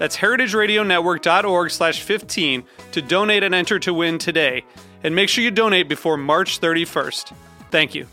That's 0.00 0.16
heritageradionetwork.org 0.16 1.70
slash 1.70 2.00
15 2.00 2.64
to 2.92 3.02
donate 3.02 3.42
and 3.42 3.54
enter 3.54 3.78
to 3.80 3.92
win 3.92 4.16
today. 4.16 4.64
And 5.04 5.14
make 5.14 5.28
sure 5.28 5.44
you 5.44 5.50
donate 5.50 5.90
before 5.90 6.16
March 6.16 6.58
31st. 6.58 7.34
Thank 7.70 7.94
you. 7.94 8.06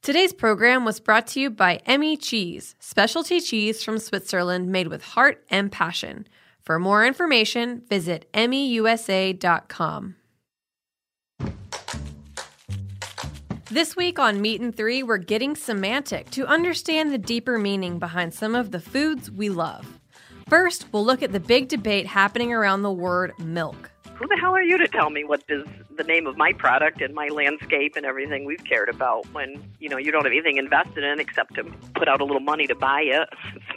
Today's 0.00 0.32
program 0.32 0.86
was 0.86 0.98
brought 0.98 1.26
to 1.28 1.40
you 1.40 1.50
by 1.50 1.82
Emmi 1.86 2.16
Cheese, 2.18 2.74
specialty 2.80 3.38
cheese 3.38 3.84
from 3.84 3.98
Switzerland 3.98 4.72
made 4.72 4.88
with 4.88 5.02
heart 5.02 5.44
and 5.50 5.70
passion. 5.70 6.26
For 6.62 6.78
more 6.78 7.04
information, 7.04 7.82
visit 7.86 8.30
emmiusa.com. 8.32 10.16
This 13.72 13.94
week 13.94 14.18
on 14.18 14.40
Meat 14.40 14.60
and 14.60 14.76
Three, 14.76 15.04
we're 15.04 15.16
getting 15.16 15.54
semantic 15.54 16.28
to 16.30 16.44
understand 16.44 17.12
the 17.12 17.18
deeper 17.18 17.56
meaning 17.56 18.00
behind 18.00 18.34
some 18.34 18.56
of 18.56 18.72
the 18.72 18.80
foods 18.80 19.30
we 19.30 19.48
love. 19.48 19.86
First, 20.48 20.86
we'll 20.90 21.04
look 21.04 21.22
at 21.22 21.30
the 21.30 21.38
big 21.38 21.68
debate 21.68 22.04
happening 22.04 22.52
around 22.52 22.82
the 22.82 22.90
word 22.90 23.32
milk. 23.38 23.92
Who 24.16 24.26
the 24.26 24.36
hell 24.40 24.56
are 24.56 24.62
you 24.62 24.76
to 24.76 24.88
tell 24.88 25.10
me 25.10 25.22
what 25.22 25.44
is 25.48 25.64
the 25.96 26.02
name 26.02 26.26
of 26.26 26.36
my 26.36 26.52
product 26.52 27.00
and 27.00 27.14
my 27.14 27.28
landscape 27.28 27.92
and 27.94 28.04
everything 28.04 28.44
we've 28.44 28.64
cared 28.64 28.88
about 28.88 29.24
when 29.32 29.62
you 29.78 29.88
know 29.88 29.98
you 29.98 30.10
don't 30.10 30.24
have 30.24 30.32
anything 30.32 30.56
invested 30.56 31.04
in 31.04 31.20
except 31.20 31.54
to 31.54 31.62
put 31.94 32.08
out 32.08 32.20
a 32.20 32.24
little 32.24 32.40
money 32.40 32.66
to 32.66 32.74
buy 32.74 33.02
it? 33.02 33.28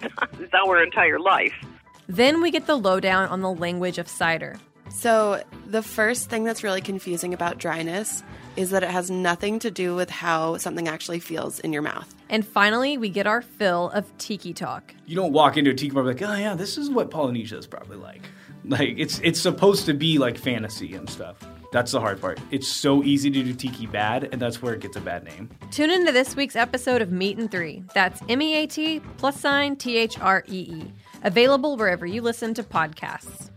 it's 0.39 0.53
our 0.55 0.81
entire 0.81 1.19
life. 1.19 1.53
Then 2.07 2.41
we 2.41 2.49
get 2.49 2.65
the 2.65 2.77
lowdown 2.77 3.29
on 3.29 3.41
the 3.41 3.53
language 3.53 3.99
of 3.99 4.07
cider. 4.07 4.55
So, 4.89 5.43
the 5.67 5.83
first 5.83 6.31
thing 6.31 6.45
that's 6.45 6.63
really 6.63 6.81
confusing 6.81 7.33
about 7.33 7.59
dryness 7.59 8.23
is 8.55 8.69
that 8.69 8.83
it 8.83 8.89
has 8.89 9.09
nothing 9.09 9.59
to 9.59 9.71
do 9.71 9.95
with 9.95 10.09
how 10.09 10.57
something 10.57 10.87
actually 10.87 11.19
feels 11.19 11.59
in 11.59 11.73
your 11.73 11.81
mouth. 11.81 12.13
And 12.29 12.45
finally, 12.45 12.97
we 12.97 13.09
get 13.09 13.27
our 13.27 13.41
fill 13.41 13.89
of 13.91 14.05
tiki 14.17 14.53
talk. 14.53 14.93
You 15.05 15.15
don't 15.15 15.33
walk 15.33 15.57
into 15.57 15.71
a 15.71 15.73
tiki 15.73 15.93
bar 15.93 16.03
like, 16.03 16.21
oh 16.21 16.35
yeah, 16.35 16.55
this 16.55 16.77
is 16.77 16.89
what 16.89 17.09
Polynesia 17.09 17.57
is 17.57 17.67
probably 17.67 17.97
like. 17.97 18.21
Like 18.65 18.95
it's 18.97 19.19
it's 19.19 19.41
supposed 19.41 19.85
to 19.87 19.93
be 19.93 20.17
like 20.17 20.37
fantasy 20.37 20.93
and 20.95 21.09
stuff. 21.09 21.37
That's 21.73 21.91
the 21.91 21.99
hard 21.99 22.21
part. 22.21 22.39
It's 22.51 22.67
so 22.67 23.03
easy 23.03 23.31
to 23.31 23.43
do 23.43 23.53
tiki 23.53 23.87
bad, 23.87 24.29
and 24.31 24.41
that's 24.41 24.61
where 24.61 24.75
it 24.75 24.79
gets 24.79 24.95
a 24.95 25.01
bad 25.01 25.23
name. 25.23 25.49
Tune 25.71 25.89
into 25.89 26.11
this 26.11 26.35
week's 26.35 26.55
episode 26.55 27.01
of 27.01 27.11
Meat 27.11 27.39
and 27.39 27.49
Three. 27.49 27.83
That's 27.93 28.21
M 28.29 28.41
E 28.41 28.53
A 28.55 28.67
T 28.67 29.01
plus 29.17 29.39
sign 29.39 29.75
T 29.75 29.97
H 29.97 30.19
R 30.19 30.43
E 30.47 30.59
E. 30.59 30.91
Available 31.23 31.75
wherever 31.75 32.05
you 32.05 32.21
listen 32.21 32.53
to 32.53 32.63
podcasts. 32.63 33.49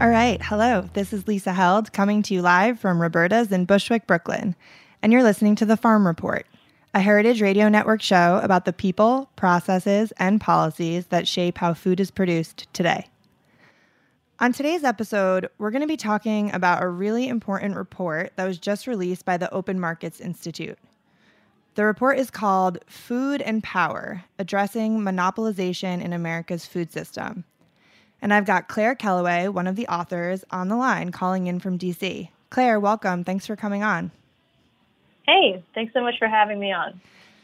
All 0.00 0.08
right. 0.08 0.40
Hello. 0.40 0.88
This 0.94 1.12
is 1.12 1.28
Lisa 1.28 1.52
Held 1.52 1.92
coming 1.92 2.22
to 2.22 2.32
you 2.32 2.40
live 2.40 2.80
from 2.80 3.02
Roberta's 3.02 3.52
in 3.52 3.66
Bushwick, 3.66 4.06
Brooklyn. 4.06 4.56
And 5.02 5.12
you're 5.12 5.22
listening 5.22 5.56
to 5.56 5.66
The 5.66 5.76
Farm 5.76 6.06
Report, 6.06 6.46
a 6.94 7.00
Heritage 7.00 7.42
Radio 7.42 7.68
Network 7.68 8.00
show 8.00 8.40
about 8.42 8.64
the 8.64 8.72
people, 8.72 9.28
processes, 9.36 10.10
and 10.16 10.40
policies 10.40 11.08
that 11.08 11.28
shape 11.28 11.58
how 11.58 11.74
food 11.74 12.00
is 12.00 12.10
produced 12.10 12.66
today. 12.72 13.08
On 14.38 14.54
today's 14.54 14.84
episode, 14.84 15.50
we're 15.58 15.70
going 15.70 15.82
to 15.82 15.86
be 15.86 15.98
talking 15.98 16.50
about 16.54 16.82
a 16.82 16.88
really 16.88 17.28
important 17.28 17.76
report 17.76 18.32
that 18.36 18.46
was 18.46 18.58
just 18.58 18.86
released 18.86 19.26
by 19.26 19.36
the 19.36 19.52
Open 19.52 19.78
Markets 19.78 20.18
Institute. 20.18 20.78
The 21.74 21.84
report 21.84 22.18
is 22.18 22.30
called 22.30 22.78
Food 22.86 23.42
and 23.42 23.62
Power 23.62 24.24
Addressing 24.38 25.00
Monopolization 25.00 26.02
in 26.02 26.14
America's 26.14 26.64
Food 26.64 26.90
System. 26.90 27.44
And 28.22 28.34
I've 28.34 28.44
got 28.44 28.68
Claire 28.68 28.94
Kelloway, 28.94 29.48
one 29.48 29.66
of 29.66 29.76
the 29.76 29.86
authors, 29.88 30.44
on 30.50 30.68
the 30.68 30.76
line 30.76 31.10
calling 31.10 31.46
in 31.46 31.60
from 31.60 31.78
DC. 31.78 32.28
Claire, 32.50 32.80
welcome. 32.80 33.24
Thanks 33.24 33.46
for 33.46 33.56
coming 33.56 33.82
on. 33.82 34.10
Hey, 35.26 35.62
thanks 35.74 35.92
so 35.92 36.02
much 36.02 36.18
for 36.18 36.28
having 36.28 36.58
me 36.58 36.72
on. 36.72 37.00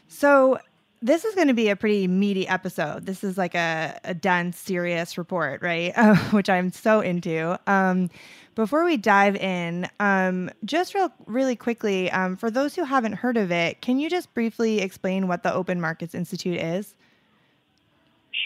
So, 0.07 0.59
this 1.01 1.25
is 1.25 1.35
going 1.35 1.47
to 1.47 1.53
be 1.53 1.69
a 1.69 1.75
pretty 1.75 2.07
meaty 2.07 2.47
episode. 2.47 3.05
This 3.05 3.23
is 3.23 3.37
like 3.37 3.53
a, 3.53 3.99
a 4.03 4.13
dense, 4.13 4.57
serious 4.57 5.17
report, 5.17 5.61
right? 5.61 5.93
Uh, 5.97 6.15
which 6.31 6.49
I'm 6.49 6.71
so 6.71 7.01
into. 7.01 7.59
Um, 7.67 8.09
before 8.55 8.83
we 8.85 8.97
dive 8.97 9.35
in, 9.35 9.87
um, 9.99 10.49
just 10.65 10.95
real, 10.95 11.11
really 11.25 11.55
quickly, 11.55 12.09
um, 12.11 12.35
for 12.35 12.49
those 12.49 12.75
who 12.75 12.83
haven't 12.83 13.13
heard 13.13 13.37
of 13.37 13.51
it, 13.51 13.81
can 13.81 13.99
you 13.99 14.09
just 14.09 14.33
briefly 14.33 14.79
explain 14.79 15.27
what 15.27 15.43
the 15.43 15.53
Open 15.53 15.79
Markets 15.79 16.15
Institute 16.15 16.59
is? 16.59 16.95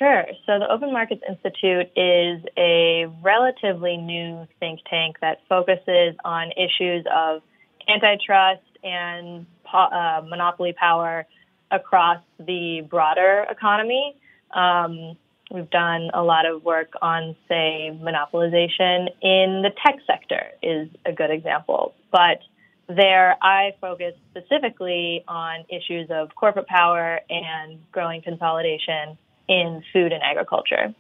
Sure. 0.02 0.26
So 0.48 0.58
the 0.58 0.68
Open 0.68 0.92
Markets 0.92 1.22
Institute 1.30 1.92
is 1.96 2.42
a 2.58 3.06
relatively 3.22 3.98
new 3.98 4.48
think 4.60 4.80
tank 4.90 5.18
that 5.22 5.42
focuses 5.48 6.16
on 6.26 6.50
issues 6.54 7.06
of 7.16 7.44
antitrust 7.88 8.64
and 8.84 9.46
uh, 9.72 10.24
monopoly 10.28 10.74
power 10.74 11.28
across 11.70 12.18
the 12.40 12.82
broader 12.90 13.46
economy. 13.48 14.16
Um, 14.56 15.18
we've 15.52 15.70
done 15.70 16.10
a 16.16 16.24
lot 16.24 16.48
of 16.48 16.66
work 16.66 16.94
on, 17.00 17.36
say, 17.48 17.96
monopolization 18.02 19.08
in 19.22 19.62
the 19.62 19.70
tech 19.86 20.00
sector 20.08 20.48
is 20.64 20.90
a 21.06 21.12
good 21.14 21.30
example. 21.30 21.94
But 22.12 22.40
there, 22.88 23.38
I 23.40 23.76
focus 23.80 24.16
specifically 24.32 25.24
on 25.28 25.64
issues 25.70 26.10
of 26.10 26.34
corporate 26.34 26.66
power 26.66 27.20
and 27.30 27.80
growing 27.92 28.24
consolidation 28.24 29.20
in 29.52 29.84
food 29.92 30.14
and 30.14 30.24
agriculture. 30.24 30.96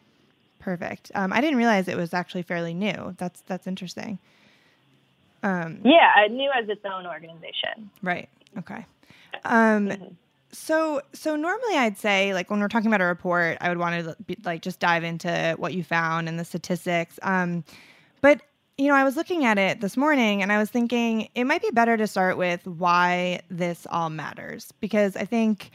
Perfect. 0.59 1.12
Um, 1.16 1.31
I 1.34 1.41
didn't 1.41 1.57
realize 1.57 1.88
it 1.88 1.97
was 1.97 2.13
actually 2.13 2.44
fairly 2.44 2.73
new. 2.73 3.16
That's 3.17 3.41
that's 3.41 3.66
interesting. 3.66 4.19
Um, 5.41 5.79
yeah, 5.84 6.28
new 6.29 6.51
as 6.53 6.69
its 6.69 6.85
own 6.85 7.07
organization. 7.07 7.89
Right. 8.03 8.29
Okay. 8.59 8.85
Um, 9.44 9.88
mm-hmm. 9.88 10.13
So 10.51 11.01
so 11.13 11.36
normally 11.36 11.77
I'd 11.77 11.98
say 11.98 12.33
like 12.33 12.51
when 12.51 12.59
we're 12.59 12.68
talking 12.68 12.88
about 12.88 13.01
a 13.01 13.06
report, 13.06 13.57
I 13.62 13.69
would 13.69 13.77
want 13.77 14.06
to 14.06 14.15
be, 14.24 14.38
like 14.44 14.62
just 14.62 14.80
dive 14.80 15.03
into 15.03 15.56
what 15.57 15.74
you 15.74 15.83
found 15.83 16.27
and 16.27 16.38
the 16.38 16.45
statistics. 16.45 17.18
Um, 17.24 17.63
but 18.19 18.42
you 18.77 18.88
know, 18.88 18.95
I 18.95 19.03
was 19.03 19.15
looking 19.15 19.45
at 19.45 19.57
it 19.57 19.80
this 19.81 19.95
morning 19.95 20.42
and 20.42 20.51
I 20.51 20.57
was 20.57 20.69
thinking 20.69 21.30
it 21.33 21.45
might 21.45 21.62
be 21.62 21.69
better 21.71 21.98
to 21.98 22.06
start 22.06 22.38
with 22.38 22.68
why 22.68 23.42
this 23.50 23.88
all 23.89 24.09
matters 24.09 24.74
because 24.80 25.15
I 25.15 25.25
think 25.25 25.71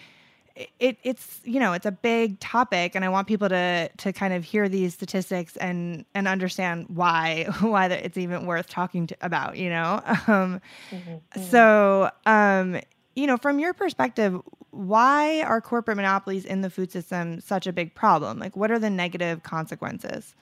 it, 0.78 0.96
it's 1.02 1.40
you 1.44 1.60
know 1.60 1.72
it's 1.72 1.86
a 1.86 1.92
big 1.92 2.40
topic 2.40 2.94
and 2.94 3.04
i 3.04 3.08
want 3.08 3.28
people 3.28 3.48
to 3.48 3.90
to 3.96 4.12
kind 4.12 4.32
of 4.32 4.42
hear 4.44 4.68
these 4.68 4.94
statistics 4.94 5.56
and 5.56 6.04
and 6.14 6.26
understand 6.26 6.86
why 6.88 7.44
why 7.60 7.86
it's 7.86 8.16
even 8.16 8.46
worth 8.46 8.68
talking 8.68 9.06
to, 9.06 9.16
about 9.20 9.56
you 9.56 9.70
know? 9.70 10.02
Um, 10.28 10.60
mm-hmm. 10.90 11.42
so 11.50 12.10
um, 12.24 12.80
you 13.14 13.26
know 13.26 13.36
from 13.36 13.58
your 13.58 13.74
perspective 13.74 14.40
why 14.70 15.42
are 15.42 15.60
corporate 15.60 15.96
monopolies 15.96 16.44
in 16.44 16.62
the 16.62 16.68
food 16.68 16.90
system 16.90 17.40
such 17.40 17.66
a 17.66 17.72
big 17.72 17.94
problem? 17.94 18.38
Like 18.38 18.56
what 18.56 18.70
are 18.70 18.78
the 18.78 18.90
negative 18.90 19.42
consequences? 19.42 20.34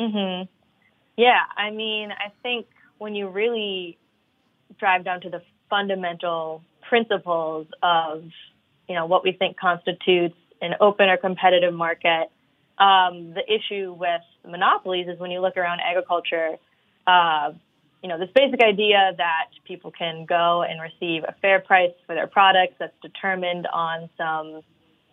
Hmm 0.00 0.44
yeah 1.18 1.42
i 1.56 1.70
mean 1.70 2.10
i 2.12 2.32
think 2.42 2.66
when 2.96 3.14
you 3.14 3.28
really 3.28 3.98
drive 4.78 5.04
down 5.04 5.20
to 5.20 5.28
the 5.28 5.42
fundamental 5.68 6.62
principles 6.88 7.66
of 7.82 8.24
you 8.88 8.94
know, 8.94 9.06
what 9.06 9.24
we 9.24 9.32
think 9.32 9.58
constitutes 9.58 10.36
an 10.60 10.74
open 10.80 11.08
or 11.08 11.16
competitive 11.16 11.74
market. 11.74 12.30
Um, 12.78 13.34
the 13.34 13.42
issue 13.46 13.92
with 13.92 14.22
monopolies 14.46 15.08
is 15.08 15.18
when 15.18 15.30
you 15.30 15.40
look 15.40 15.56
around 15.56 15.80
agriculture, 15.80 16.56
uh, 17.06 17.52
you 18.02 18.08
know, 18.08 18.18
this 18.18 18.30
basic 18.34 18.60
idea 18.60 19.12
that 19.16 19.48
people 19.64 19.90
can 19.90 20.24
go 20.24 20.62
and 20.62 20.80
receive 20.80 21.24
a 21.24 21.34
fair 21.42 21.60
price 21.60 21.92
for 22.06 22.14
their 22.14 22.28
products 22.28 22.74
that's 22.78 22.94
determined 23.02 23.66
on 23.72 24.08
some 24.16 24.62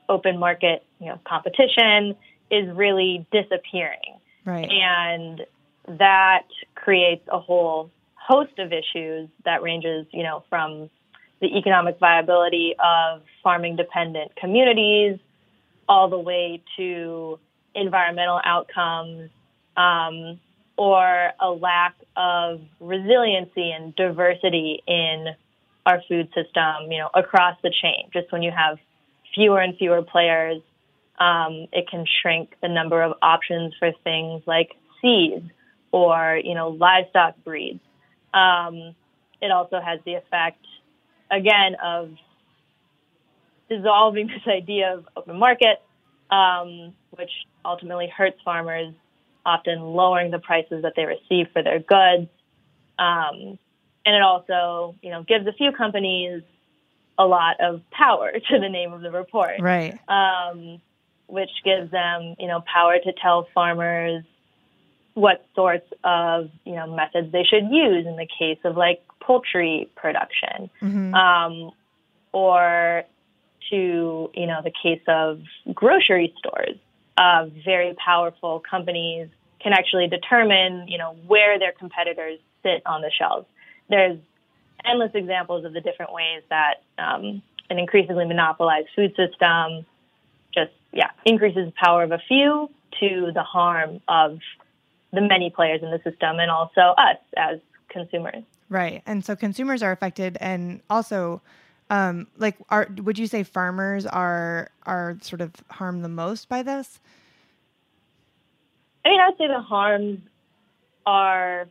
open 0.07 0.37
market, 0.37 0.85
you 0.99 1.07
know, 1.07 1.19
competition 1.27 2.15
is 2.51 2.69
really 2.75 3.25
disappearing. 3.31 4.19
Right. 4.45 4.69
And 4.69 5.41
that 5.99 6.45
creates 6.75 7.27
a 7.31 7.39
whole 7.39 7.89
host 8.13 8.59
of 8.59 8.71
issues 8.71 9.29
that 9.43 9.63
ranges, 9.63 10.05
you 10.11 10.23
know, 10.23 10.43
from 10.49 10.89
the 11.45 11.57
economic 11.57 11.99
viability 11.99 12.75
of 12.83 13.21
farming 13.43 13.75
dependent 13.75 14.35
communities 14.35 15.19
all 15.87 16.09
the 16.09 16.17
way 16.17 16.61
to 16.77 17.39
environmental 17.75 18.39
outcomes 18.43 19.29
um, 19.77 20.39
or 20.77 21.31
a 21.39 21.49
lack 21.49 21.95
of 22.15 22.61
resiliency 22.79 23.71
and 23.71 23.95
diversity 23.95 24.81
in 24.87 25.27
our 25.85 26.01
food 26.07 26.27
system, 26.33 26.91
you 26.91 26.97
know, 26.97 27.09
across 27.13 27.55
the 27.61 27.71
chain. 27.81 28.09
Just 28.11 28.31
when 28.31 28.41
you 28.41 28.51
have 28.51 28.77
fewer 29.35 29.59
and 29.59 29.77
fewer 29.77 30.01
players, 30.01 30.61
um, 31.19 31.67
it 31.71 31.87
can 31.89 32.05
shrink 32.21 32.55
the 32.61 32.67
number 32.67 33.03
of 33.03 33.13
options 33.21 33.73
for 33.77 33.91
things 34.03 34.41
like 34.47 34.71
seeds 35.01 35.49
or, 35.91 36.41
you 36.43 36.55
know, 36.55 36.69
livestock 36.69 37.35
breeds. 37.43 37.79
Um, 38.33 38.95
it 39.41 39.51
also 39.51 39.79
has 39.79 39.99
the 40.05 40.15
effect, 40.15 40.65
again, 41.31 41.75
of 41.83 42.11
dissolving 43.69 44.27
this 44.27 44.47
idea 44.47 44.95
of 44.95 45.07
open 45.15 45.39
market, 45.39 45.81
um, 46.31 46.93
which 47.11 47.31
ultimately 47.63 48.07
hurts 48.07 48.37
farmers, 48.43 48.93
often 49.45 49.79
lowering 49.79 50.31
the 50.31 50.39
prices 50.39 50.81
that 50.83 50.93
they 50.95 51.05
receive 51.05 51.47
for 51.53 51.61
their 51.61 51.79
goods. 51.79 52.29
Um, 52.97 53.59
and 54.05 54.15
it 54.15 54.21
also, 54.21 54.95
you 55.01 55.11
know, 55.11 55.23
gives 55.23 55.45
a 55.47 55.53
few 55.53 55.71
companies 55.71 56.43
a 57.17 57.25
lot 57.25 57.57
of 57.59 57.81
power 57.91 58.31
to 58.49 58.59
the 58.59 58.69
name 58.69 58.93
of 58.93 59.01
the 59.01 59.11
report, 59.11 59.59
Right. 59.59 59.97
um, 60.07 60.81
which 61.27 61.49
gives 61.63 61.91
them, 61.91 62.35
you 62.39 62.47
know, 62.47 62.63
power 62.71 62.97
to 62.99 63.13
tell 63.21 63.47
farmers 63.53 64.23
what 65.15 65.45
sorts 65.55 65.87
of, 66.03 66.51
you 66.65 66.75
know, 66.75 66.85
methods 66.93 67.31
they 67.31 67.43
should 67.43 67.71
use 67.71 68.05
in 68.05 68.15
the 68.17 68.27
case 68.37 68.59
of 68.63 68.77
like 68.77 69.01
poultry 69.21 69.89
production, 69.95 70.69
um, 71.15 71.71
or 72.31 73.03
to, 73.69 74.29
you 74.33 74.45
know, 74.45 74.61
the 74.63 74.71
case 74.83 75.01
of 75.07 75.41
grocery 75.73 76.33
stores. 76.37 76.77
Uh, 77.17 77.47
very 77.63 77.95
powerful 77.95 78.61
companies 78.69 79.29
can 79.61 79.71
actually 79.71 80.07
determine, 80.07 80.85
you 80.87 80.97
know, 80.97 81.15
where 81.27 81.57
their 81.57 81.71
competitors 81.71 82.39
sit 82.61 82.81
on 82.85 83.01
the 83.01 83.09
shelves. 83.09 83.47
There's 83.89 84.19
endless 84.83 85.11
examples 85.13 85.63
of 85.63 85.71
the 85.71 85.81
different 85.81 86.11
ways 86.11 86.43
that 86.49 86.83
um, 86.99 87.41
an 87.69 87.79
increasingly 87.79 88.25
monopolized 88.25 88.89
food 88.95 89.15
system 89.15 89.85
just, 90.53 90.71
yeah, 90.91 91.09
increases 91.25 91.67
the 91.67 91.73
power 91.81 92.03
of 92.03 92.11
a 92.11 92.19
few 92.27 92.69
to 92.99 93.31
the 93.33 93.43
harm 93.43 94.01
of 94.07 94.39
the 95.15 95.21
many 95.21 95.49
players 95.49 95.81
in 95.81 95.91
the 95.91 95.97
system 96.03 96.39
and 96.39 96.51
also 96.51 96.93
us 96.97 97.17
as 97.37 97.59
consumers. 97.89 98.43
Right. 98.69 99.01
And 99.05 99.23
so 99.23 99.35
consumers 99.35 99.81
are 99.83 99.91
affected 99.91 100.37
and 100.39 100.81
also 100.89 101.41
um 101.89 102.27
like 102.37 102.55
are 102.69 102.87
would 103.03 103.19
you 103.19 103.27
say 103.27 103.43
farmers 103.43 104.05
are 104.07 104.71
are 104.85 105.17
sort 105.21 105.41
of 105.41 105.53
harmed 105.69 106.03
the 106.03 106.09
most 106.09 106.49
by 106.49 106.63
this? 106.63 106.99
I 109.05 109.09
mean, 109.09 109.19
I 109.19 109.29
would 109.29 109.37
say 109.37 109.47
the 109.47 109.61
harms 109.61 110.19
are 111.05 111.67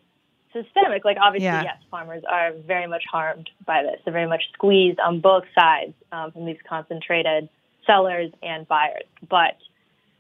systemic. 0.53 1.05
Like, 1.05 1.19
obviously, 1.21 1.47
Yeah. 1.47 1.65
yes, 1.65 1.77
farmers 1.91 2.23
are 2.31 2.53
very 2.53 2.87
much 2.87 3.03
harmed 3.11 3.51
by 3.67 3.83
this. 3.83 4.01
They're 4.05 4.13
very 4.13 4.29
much 4.29 4.45
squeezed 4.53 5.01
on 5.01 5.21
both 5.21 5.45
sides 5.55 5.95
um, 6.13 6.31
from 6.31 6.47
these 6.47 6.59
concentrated 6.67 7.49
sellers 7.87 8.31
and 8.43 8.67
buyers. 8.67 9.05
But 9.29 9.57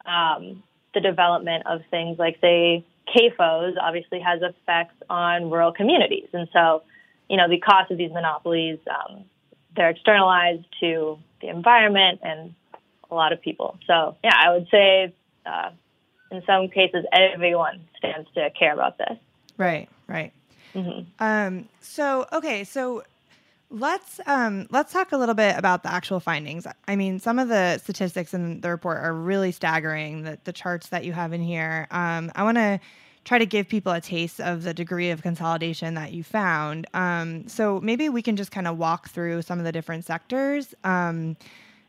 um, 0.04 0.62
the 0.92 1.00
development 1.00 1.66
of 1.66 1.82
things 1.90 2.18
like, 2.18 2.38
say, 2.40 2.84
CAFOs 3.08 3.74
obviously 3.80 4.20
has 4.20 4.40
effects 4.42 4.96
on 5.10 5.50
rural 5.50 5.72
communities. 5.72 6.28
And 6.32 6.48
so, 6.52 6.82
you 7.28 7.36
know, 7.36 7.48
the 7.48 7.58
cost 7.58 7.90
of 7.90 7.98
these 7.98 8.12
monopolies, 8.12 8.78
um, 8.88 9.24
they're 9.76 9.90
externalized 9.90 10.64
to 10.80 11.18
the 11.40 11.48
environment 11.48 12.20
and 12.22 12.54
a 13.10 13.14
lot 13.14 13.32
of 13.32 13.40
people. 13.40 13.78
So, 13.86 14.16
yeah, 14.24 14.34
I 14.36 14.52
would 14.52 14.68
say 14.70 15.12
uh, 15.46 15.70
in 16.30 16.42
some 16.46 16.68
cases, 16.68 17.04
everyone 17.12 17.80
stands 17.98 18.28
to 18.34 18.50
care 18.50 18.72
about 18.72 18.98
this. 18.98 19.16
Right, 19.56 19.88
right. 20.08 20.32
Mhm. 20.74 21.06
Um, 21.20 21.68
so 21.80 22.26
okay, 22.32 22.64
so 22.64 23.04
let's 23.74 24.20
um, 24.26 24.66
let's 24.70 24.92
talk 24.92 25.12
a 25.12 25.16
little 25.16 25.34
bit 25.34 25.58
about 25.58 25.82
the 25.82 25.92
actual 25.92 26.20
findings. 26.20 26.66
I 26.86 26.96
mean, 26.96 27.18
some 27.18 27.38
of 27.38 27.48
the 27.48 27.78
statistics 27.78 28.32
in 28.32 28.60
the 28.60 28.70
report 28.70 28.98
are 28.98 29.12
really 29.12 29.52
staggering. 29.52 30.22
The 30.22 30.38
the 30.44 30.52
charts 30.52 30.88
that 30.88 31.04
you 31.04 31.12
have 31.12 31.32
in 31.32 31.42
here. 31.42 31.86
Um, 31.90 32.30
I 32.34 32.44
want 32.44 32.56
to 32.56 32.80
try 33.24 33.38
to 33.38 33.46
give 33.46 33.68
people 33.68 33.90
a 33.92 34.00
taste 34.00 34.40
of 34.40 34.62
the 34.62 34.74
degree 34.74 35.10
of 35.10 35.22
consolidation 35.22 35.94
that 35.94 36.12
you 36.12 36.22
found. 36.22 36.86
Um, 36.94 37.48
so 37.48 37.80
maybe 37.80 38.08
we 38.10 38.22
can 38.22 38.36
just 38.36 38.50
kind 38.50 38.68
of 38.68 38.76
walk 38.76 39.08
through 39.08 39.42
some 39.42 39.58
of 39.58 39.64
the 39.64 39.72
different 39.72 40.04
sectors. 40.04 40.74
Um, 40.84 41.36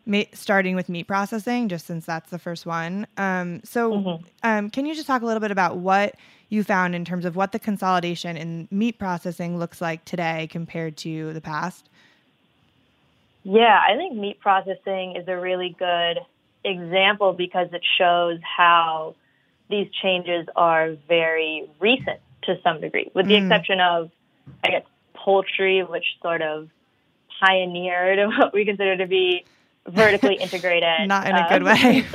ma- 0.05 0.23
starting 0.33 0.75
with 0.75 0.89
meat 0.89 1.07
processing, 1.07 1.69
just 1.69 1.85
since 1.85 2.05
that's 2.05 2.29
the 2.29 2.39
first 2.39 2.65
one. 2.65 3.07
Um, 3.17 3.61
so, 3.63 4.21
um, 4.43 4.69
can 4.69 4.85
you 4.85 4.93
just 4.95 5.07
talk 5.07 5.21
a 5.21 5.25
little 5.25 5.39
bit 5.39 5.51
about 5.51 5.77
what 5.77 6.15
you 6.49 6.63
found 6.63 6.95
in 6.95 7.05
terms 7.05 7.25
of 7.25 7.35
what 7.35 7.51
the 7.51 7.59
consolidation 7.59 8.37
in 8.37 8.67
meat 8.71 8.99
processing 8.99 9.57
looks 9.57 9.81
like 9.81 10.05
today 10.05 10.47
compared 10.51 10.97
to 10.97 11.33
the 11.33 11.41
past? 11.41 11.89
Yeah, 13.43 13.79
I 13.87 13.95
think 13.95 14.15
meat 14.15 14.39
processing 14.39 15.15
is 15.15 15.27
a 15.27 15.37
really 15.37 15.75
good 15.77 16.19
example 16.63 17.33
because 17.33 17.67
it 17.73 17.83
shows 17.97 18.39
how 18.57 19.15
these 19.69 19.87
changes 20.01 20.47
are 20.55 20.91
very 21.07 21.67
recent 21.79 22.19
to 22.43 22.59
some 22.63 22.81
degree, 22.81 23.09
with 23.13 23.27
the 23.27 23.35
Mm. 23.35 23.43
exception 23.43 23.79
of, 23.81 24.11
I 24.63 24.69
guess, 24.69 24.83
poultry, 25.13 25.83
which 25.83 26.05
sort 26.21 26.41
of 26.41 26.69
pioneered 27.39 28.27
what 28.37 28.53
we 28.53 28.65
consider 28.65 28.97
to 28.97 29.07
be 29.07 29.45
vertically 29.87 30.35
integrated. 30.35 30.83
Not 31.07 31.27
in 31.27 31.35
a 31.35 31.47
good 31.49 31.63
way. 31.63 32.05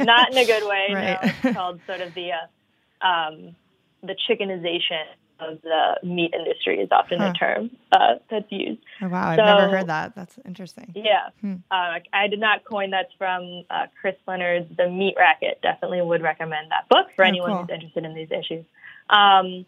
Not 0.00 0.30
in 0.32 0.38
a 0.38 0.44
good 0.44 0.66
way. 0.66 0.88
Right. 0.92 1.18
No, 1.22 1.30
it's 1.44 1.56
called 1.56 1.80
sort 1.86 2.00
of 2.00 2.14
the 2.14 2.30
uh, 2.32 3.06
um, 3.06 3.56
the 4.02 4.16
chickenization 4.28 5.04
of 5.40 5.60
the 5.62 5.98
meat 6.06 6.32
industry 6.34 6.78
is 6.78 6.88
often 6.92 7.18
Huh. 7.18 7.32
a 7.34 7.38
term 7.38 7.70
uh, 7.90 8.14
that's 8.30 8.50
used. 8.50 8.80
Oh, 9.00 9.08
wow, 9.08 9.30
I've 9.30 9.38
never 9.38 9.68
heard 9.68 9.88
that. 9.88 10.14
That's 10.14 10.38
interesting. 10.44 10.92
Yeah. 10.94 11.30
Hmm. 11.40 11.54
Uh, 11.68 11.98
I 12.12 12.28
did 12.28 12.38
not 12.38 12.64
coin 12.64 12.90
that 12.90 13.08
from 13.18 13.64
uh, 13.68 13.86
Chris 14.00 14.14
Leonard's 14.28 14.68
The 14.76 14.88
Meat 14.88 15.14
Racket. 15.18 15.60
Definitely 15.62 16.00
would 16.02 16.22
recommend 16.22 16.70
that 16.70 16.88
book 16.88 17.08
for 17.16 17.24
Oh, 17.24 17.28
anyone 17.28 17.50
cool. 17.50 17.60
who's 17.62 17.70
interested 17.70 18.04
in 18.04 18.14
these 18.14 18.30
issues. 18.30 18.64
Um, 19.10 19.66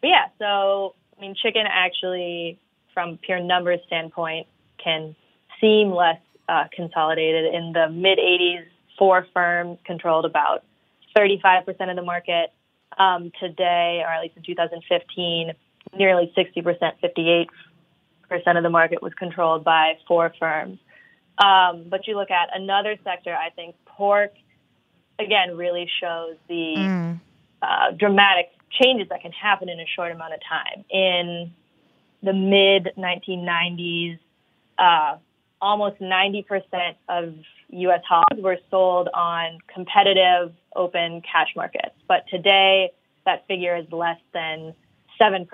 but 0.00 0.08
yeah, 0.08 0.26
so 0.38 0.94
I 1.16 1.20
mean, 1.20 1.36
chicken 1.40 1.64
actually, 1.68 2.58
from 2.92 3.16
pure 3.18 3.38
numbers 3.40 3.80
standpoint, 3.86 4.48
can 4.82 5.14
seem 5.60 5.92
less 5.92 6.18
uh, 6.48 6.64
consolidated. 6.74 7.54
In 7.54 7.72
the 7.72 7.88
mid 7.90 8.18
80s, 8.18 8.64
four 8.98 9.26
firms 9.32 9.78
controlled 9.84 10.24
about 10.24 10.64
35% 11.16 11.66
of 11.90 11.96
the 11.96 12.02
market. 12.02 12.52
Um, 12.96 13.32
today, 13.40 14.02
or 14.04 14.12
at 14.12 14.22
least 14.22 14.36
in 14.36 14.44
2015, 14.44 15.52
nearly 15.96 16.32
60%, 16.36 17.00
58 17.00 17.48
percent 18.28 18.56
of 18.56 18.62
the 18.62 18.70
market 18.70 19.02
was 19.02 19.12
controlled 19.14 19.64
by 19.64 19.94
four 20.06 20.32
firms. 20.38 20.78
Um, 21.38 21.86
but 21.88 22.06
you 22.06 22.16
look 22.16 22.30
at 22.30 22.48
another 22.54 22.96
sector, 23.02 23.34
I 23.34 23.50
think 23.50 23.74
pork, 23.86 24.32
again, 25.18 25.56
really 25.56 25.90
shows 26.00 26.36
the 26.48 26.74
Mm. 26.76 27.20
uh, 27.62 27.90
dramatic 27.92 28.50
changes 28.70 29.08
that 29.08 29.22
can 29.22 29.32
happen 29.32 29.68
in 29.68 29.80
a 29.80 29.86
short 29.86 30.12
amount 30.12 30.34
of 30.34 30.40
time. 30.48 30.84
In 30.90 31.52
the 32.22 32.32
mid 32.32 32.92
1990s, 32.96 34.18
uh, 34.78 35.16
almost 35.60 36.00
90% 36.00 36.44
of 37.08 37.34
U.S. 37.70 38.00
hogs 38.08 38.40
were 38.40 38.58
sold 38.70 39.08
on 39.14 39.58
competitive 39.72 40.52
open 40.76 41.22
cash 41.22 41.48
markets. 41.56 41.94
But 42.06 42.24
today, 42.28 42.90
that 43.24 43.46
figure 43.46 43.76
is 43.76 43.86
less 43.90 44.18
than 44.32 44.74
7%. 45.20 45.46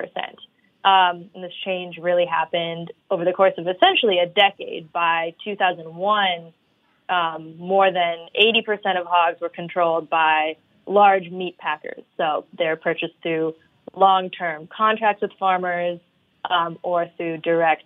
Um, 0.82 1.28
and 1.34 1.44
this 1.44 1.52
change 1.64 1.98
really 1.98 2.24
happened 2.24 2.92
over 3.10 3.24
the 3.24 3.32
course 3.32 3.52
of 3.58 3.66
essentially 3.68 4.18
a 4.18 4.26
decade. 4.26 4.92
By 4.92 5.34
2001, 5.44 6.52
um, 7.08 7.58
more 7.58 7.92
than 7.92 8.28
80% 8.40 8.98
of 8.98 9.06
hogs 9.06 9.40
were 9.40 9.50
controlled 9.50 10.08
by 10.08 10.56
large 10.86 11.30
meat 11.30 11.58
packers. 11.58 12.02
So 12.16 12.46
they're 12.56 12.76
purchased 12.76 13.14
through 13.22 13.54
long 13.94 14.30
term 14.30 14.68
contracts 14.74 15.20
with 15.22 15.32
farmers 15.38 16.00
um, 16.48 16.78
or 16.82 17.10
through 17.16 17.38
direct 17.38 17.84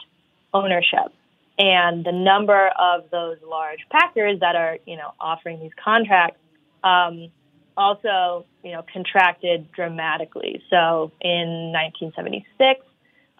ownership. 0.52 1.12
And 1.58 2.04
the 2.04 2.12
number 2.12 2.68
of 2.78 3.10
those 3.10 3.38
large 3.46 3.86
packers 3.90 4.40
that 4.40 4.56
are, 4.56 4.78
you 4.86 4.96
know, 4.96 5.12
offering 5.20 5.60
these 5.60 5.72
contracts 5.82 6.38
um, 6.82 7.28
also, 7.76 8.44
you 8.62 8.72
know, 8.72 8.84
contracted 8.92 9.70
dramatically. 9.72 10.62
So 10.70 11.12
in 11.20 11.72
1976, 11.72 12.80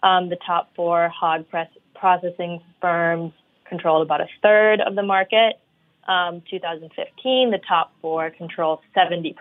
um, 0.03 0.29
the 0.29 0.37
top 0.45 0.71
four 0.75 1.09
hog 1.09 1.49
press 1.49 1.69
processing 1.93 2.61
firms 2.81 3.33
controlled 3.65 4.05
about 4.05 4.21
a 4.21 4.27
third 4.41 4.81
of 4.81 4.95
the 4.95 5.03
market. 5.03 5.59
Um, 6.07 6.43
2015, 6.49 7.49
the 7.49 7.57
top 7.57 7.91
four 8.01 8.29
control 8.29 8.81
70%. 8.95 9.35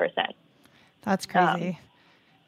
That's 1.02 1.26
crazy. 1.26 1.78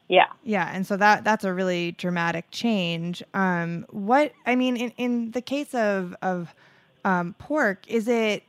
Yeah. 0.07 0.27
Yeah, 0.43 0.69
and 0.73 0.87
so 0.87 0.95
that 0.97 1.23
that's 1.23 1.43
a 1.43 1.53
really 1.53 1.91
dramatic 1.91 2.45
change. 2.51 3.21
Um, 3.33 3.85
what 3.89 4.31
I 4.45 4.55
mean, 4.55 4.77
in, 4.77 4.91
in 4.97 5.31
the 5.31 5.41
case 5.41 5.73
of 5.73 6.15
of 6.21 6.53
um, 7.03 7.35
pork, 7.39 7.83
is 7.87 8.07
it? 8.07 8.43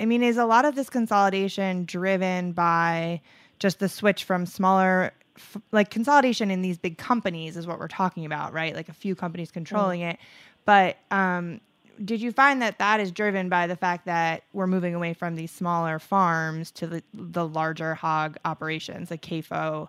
I 0.00 0.06
mean, 0.06 0.22
is 0.22 0.38
a 0.38 0.46
lot 0.46 0.64
of 0.64 0.74
this 0.74 0.88
consolidation 0.88 1.84
driven 1.84 2.52
by 2.52 3.20
just 3.58 3.78
the 3.78 3.88
switch 3.88 4.24
from 4.24 4.46
smaller, 4.46 5.12
f- 5.36 5.58
like 5.70 5.90
consolidation 5.90 6.50
in 6.50 6.62
these 6.62 6.78
big 6.78 6.98
companies 6.98 7.56
is 7.56 7.66
what 7.66 7.78
we're 7.78 7.88
talking 7.88 8.24
about, 8.24 8.52
right? 8.52 8.74
Like 8.74 8.88
a 8.88 8.94
few 8.94 9.14
companies 9.14 9.52
controlling 9.52 10.00
mm. 10.00 10.14
it. 10.14 10.18
But 10.64 10.96
um, 11.12 11.60
did 12.04 12.20
you 12.20 12.32
find 12.32 12.60
that 12.62 12.78
that 12.78 12.98
is 12.98 13.12
driven 13.12 13.48
by 13.48 13.66
the 13.66 13.76
fact 13.76 14.06
that 14.06 14.42
we're 14.52 14.66
moving 14.66 14.94
away 14.94 15.14
from 15.14 15.36
these 15.36 15.50
smaller 15.50 15.98
farms 15.98 16.70
to 16.72 16.86
the 16.86 17.02
the 17.12 17.46
larger 17.46 17.94
hog 17.94 18.36
operations, 18.44 19.10
like 19.10 19.22
CAFO? 19.22 19.88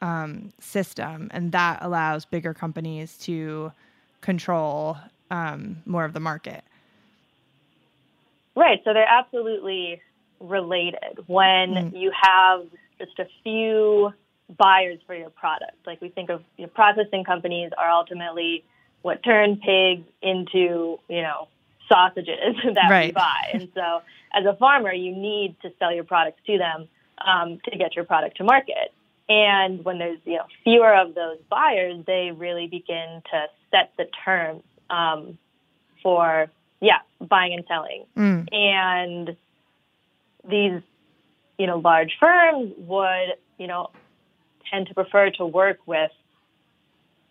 Um, 0.00 0.52
system, 0.60 1.30
and 1.32 1.52
that 1.52 1.78
allows 1.82 2.24
bigger 2.24 2.54
companies 2.54 3.16
to 3.18 3.72
control 4.20 4.96
um, 5.30 5.82
more 5.86 6.04
of 6.04 6.12
the 6.12 6.20
market. 6.20 6.64
Right. 8.54 8.80
So 8.84 8.92
they're 8.92 9.08
absolutely 9.08 10.00
related. 10.40 11.18
When 11.26 11.74
mm. 11.74 11.98
you 11.98 12.12
have 12.20 12.66
just 12.98 13.18
a 13.18 13.26
few 13.42 14.12
buyers 14.58 14.98
for 15.06 15.14
your 15.14 15.30
product, 15.30 15.86
like 15.86 16.00
we 16.00 16.08
think 16.08 16.30
of 16.30 16.42
your 16.56 16.68
processing 16.68 17.24
companies 17.24 17.70
are 17.78 17.90
ultimately 17.90 18.64
what 19.02 19.22
turn 19.22 19.56
pigs 19.56 20.06
into, 20.20 20.98
you 21.08 21.22
know, 21.22 21.48
sausages 21.88 22.56
that 22.74 22.90
right. 22.90 23.08
we 23.08 23.12
buy. 23.12 23.50
And 23.54 23.68
so 23.74 24.02
as 24.32 24.44
a 24.44 24.56
farmer, 24.56 24.92
you 24.92 25.14
need 25.14 25.56
to 25.62 25.72
sell 25.78 25.94
your 25.94 26.04
products 26.04 26.40
to 26.46 26.58
them 26.58 26.88
um, 27.24 27.60
to 27.64 27.76
get 27.76 27.96
your 27.96 28.04
product 28.04 28.36
to 28.38 28.44
market. 28.44 28.92
And 29.30 29.84
when 29.84 29.98
there's 29.98 30.18
you 30.24 30.38
know 30.38 30.46
fewer 30.64 30.92
of 30.92 31.14
those 31.14 31.38
buyers, 31.48 32.04
they 32.04 32.32
really 32.36 32.66
begin 32.66 33.22
to 33.30 33.46
set 33.70 33.92
the 33.96 34.06
terms 34.24 34.64
um, 34.90 35.38
for 36.02 36.48
yeah 36.80 36.98
buying 37.20 37.54
and 37.54 37.64
selling. 37.68 38.04
Mm. 38.16 38.52
And 38.52 39.36
these 40.48 40.82
you 41.58 41.66
know 41.68 41.78
large 41.78 42.16
firms 42.18 42.72
would 42.78 43.34
you 43.56 43.68
know 43.68 43.90
tend 44.68 44.88
to 44.88 44.94
prefer 44.94 45.30
to 45.30 45.46
work 45.46 45.78
with 45.86 46.10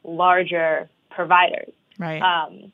larger 0.05 0.89
providers. 1.09 1.73
Right. 1.97 2.21
Um, 2.21 2.71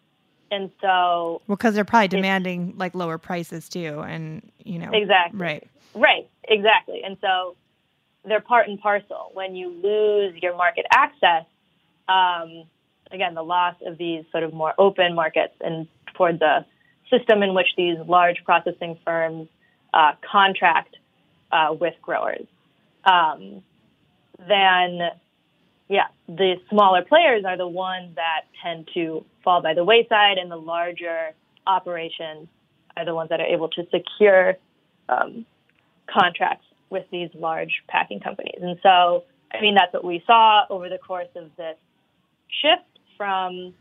and 0.51 0.69
so 0.79 1.41
well 1.47 1.55
because 1.55 1.73
they're 1.73 1.83
probably 1.83 2.09
demanding 2.09 2.75
like 2.77 2.93
lower 2.93 3.17
prices 3.17 3.67
too 3.67 4.01
and 4.01 4.51
you 4.63 4.77
know 4.77 4.91
exactly 4.93 5.39
right 5.39 5.67
right 5.95 6.29
exactly 6.47 7.01
and 7.03 7.17
so 7.19 7.55
they're 8.27 8.41
part 8.41 8.67
and 8.67 8.79
parcel. 8.79 9.31
When 9.33 9.55
you 9.55 9.69
lose 9.69 10.35
your 10.41 10.55
market 10.55 10.85
access, 10.91 11.45
um, 12.07 12.65
again, 13.11 13.33
the 13.33 13.43
loss 13.43 13.75
of 13.85 13.97
these 13.97 14.23
sort 14.31 14.43
of 14.43 14.53
more 14.53 14.73
open 14.77 15.15
markets 15.15 15.53
and 15.61 15.87
toward 16.15 16.39
the 16.39 16.65
system 17.09 17.43
in 17.43 17.53
which 17.53 17.67
these 17.77 17.97
large 18.07 18.43
processing 18.43 18.97
firms 19.05 19.47
uh, 19.93 20.13
contract 20.29 20.95
uh, 21.51 21.73
with 21.79 21.93
growers, 22.01 22.45
um, 23.05 23.61
then 24.47 24.99
yeah, 25.87 26.07
the 26.27 26.55
smaller 26.69 27.03
players 27.03 27.45
are 27.45 27.57
the 27.57 27.67
ones 27.67 28.15
that 28.15 28.41
tend 28.63 28.89
to 28.95 29.23
fall 29.43 29.61
by 29.61 29.75
the 29.75 29.83
wayside, 29.83 30.37
and 30.39 30.49
the 30.49 30.55
larger 30.55 31.31
operations 31.67 32.47
are 32.97 33.05
the 33.05 33.13
ones 33.13 33.29
that 33.29 33.39
are 33.39 33.45
able 33.45 33.69
to 33.69 33.85
secure 33.91 34.55
um, 35.09 35.45
contracts 36.11 36.65
with 36.95 37.05
these 37.11 37.29
large 37.33 37.83
packing 37.89 38.21
companies. 38.21 38.59
And 38.61 38.79
so, 38.81 39.25
I 39.53 39.59
mean, 39.61 39.75
that's 39.75 39.93
what 39.93 40.05
we 40.05 40.23
saw 40.25 40.63
over 40.69 40.87
the 40.87 40.97
course 40.97 41.27
of 41.35 41.51
this 41.57 41.75
shift 42.61 42.87
from 43.17 43.73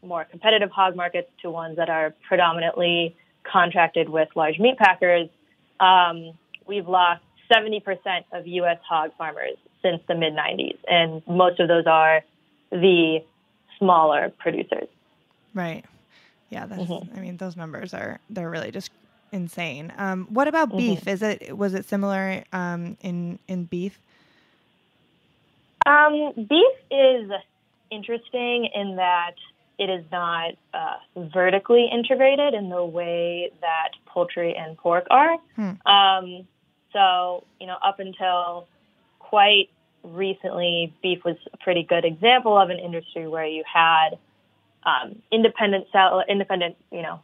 more 0.00 0.24
competitive 0.24 0.70
hog 0.70 0.94
markets 0.94 1.28
to 1.42 1.50
ones 1.50 1.76
that 1.76 1.90
are 1.90 2.14
predominantly 2.28 3.16
contracted 3.42 4.08
with 4.08 4.28
large 4.36 4.60
meat 4.60 4.78
packers. 4.78 5.28
Um, 5.80 6.38
we've 6.66 6.86
lost 6.86 7.22
70% 7.52 7.82
of 8.32 8.46
U.S. 8.46 8.78
hog 8.88 9.10
farmers 9.18 9.56
since 9.82 10.00
the 10.06 10.14
mid 10.14 10.34
90s, 10.34 10.78
and 10.86 11.20
most 11.26 11.58
of 11.58 11.66
those 11.66 11.86
are 11.86 12.22
the 12.70 13.18
smaller 13.78 14.32
producers. 14.38 14.88
Right. 15.52 15.84
Yeah, 16.50 16.66
that's. 16.66 16.82
Mm-hmm. 16.82 17.16
I 17.16 17.20
mean, 17.20 17.36
those 17.38 17.56
numbers 17.56 17.92
are 17.92 18.20
they're 18.30 18.50
really 18.50 18.70
just 18.70 18.90
insane. 19.32 19.92
Um, 19.96 20.26
what 20.30 20.46
about 20.46 20.68
mm-hmm. 20.68 20.78
beef? 20.78 21.08
Is 21.08 21.22
it 21.22 21.56
was 21.56 21.74
it 21.74 21.86
similar 21.86 22.44
um, 22.52 22.96
in 23.00 23.38
in 23.48 23.64
beef? 23.64 23.98
Um, 25.86 26.32
beef 26.48 26.76
is 26.90 27.30
interesting 27.90 28.68
in 28.74 28.96
that 28.96 29.34
it 29.78 29.90
is 29.90 30.04
not 30.12 30.52
uh, 30.72 30.96
vertically 31.16 31.88
integrated 31.92 32.54
in 32.54 32.68
the 32.68 32.84
way 32.84 33.50
that 33.60 33.90
poultry 34.06 34.54
and 34.54 34.76
pork 34.76 35.06
are. 35.10 35.36
Hmm. 35.56 35.72
Um, 35.86 36.48
so 36.92 37.44
you 37.58 37.66
know, 37.66 37.76
up 37.82 37.98
until 37.98 38.68
quite 39.18 39.70
recently, 40.04 40.94
beef 41.02 41.24
was 41.24 41.36
a 41.52 41.56
pretty 41.58 41.82
good 41.82 42.04
example 42.04 42.56
of 42.56 42.70
an 42.70 42.78
industry 42.78 43.26
where 43.26 43.46
you 43.46 43.64
had 43.72 44.10
um, 44.84 45.22
independent 45.32 45.86
sell, 45.90 46.22
independent 46.28 46.76
you 46.90 47.02
know 47.02 47.20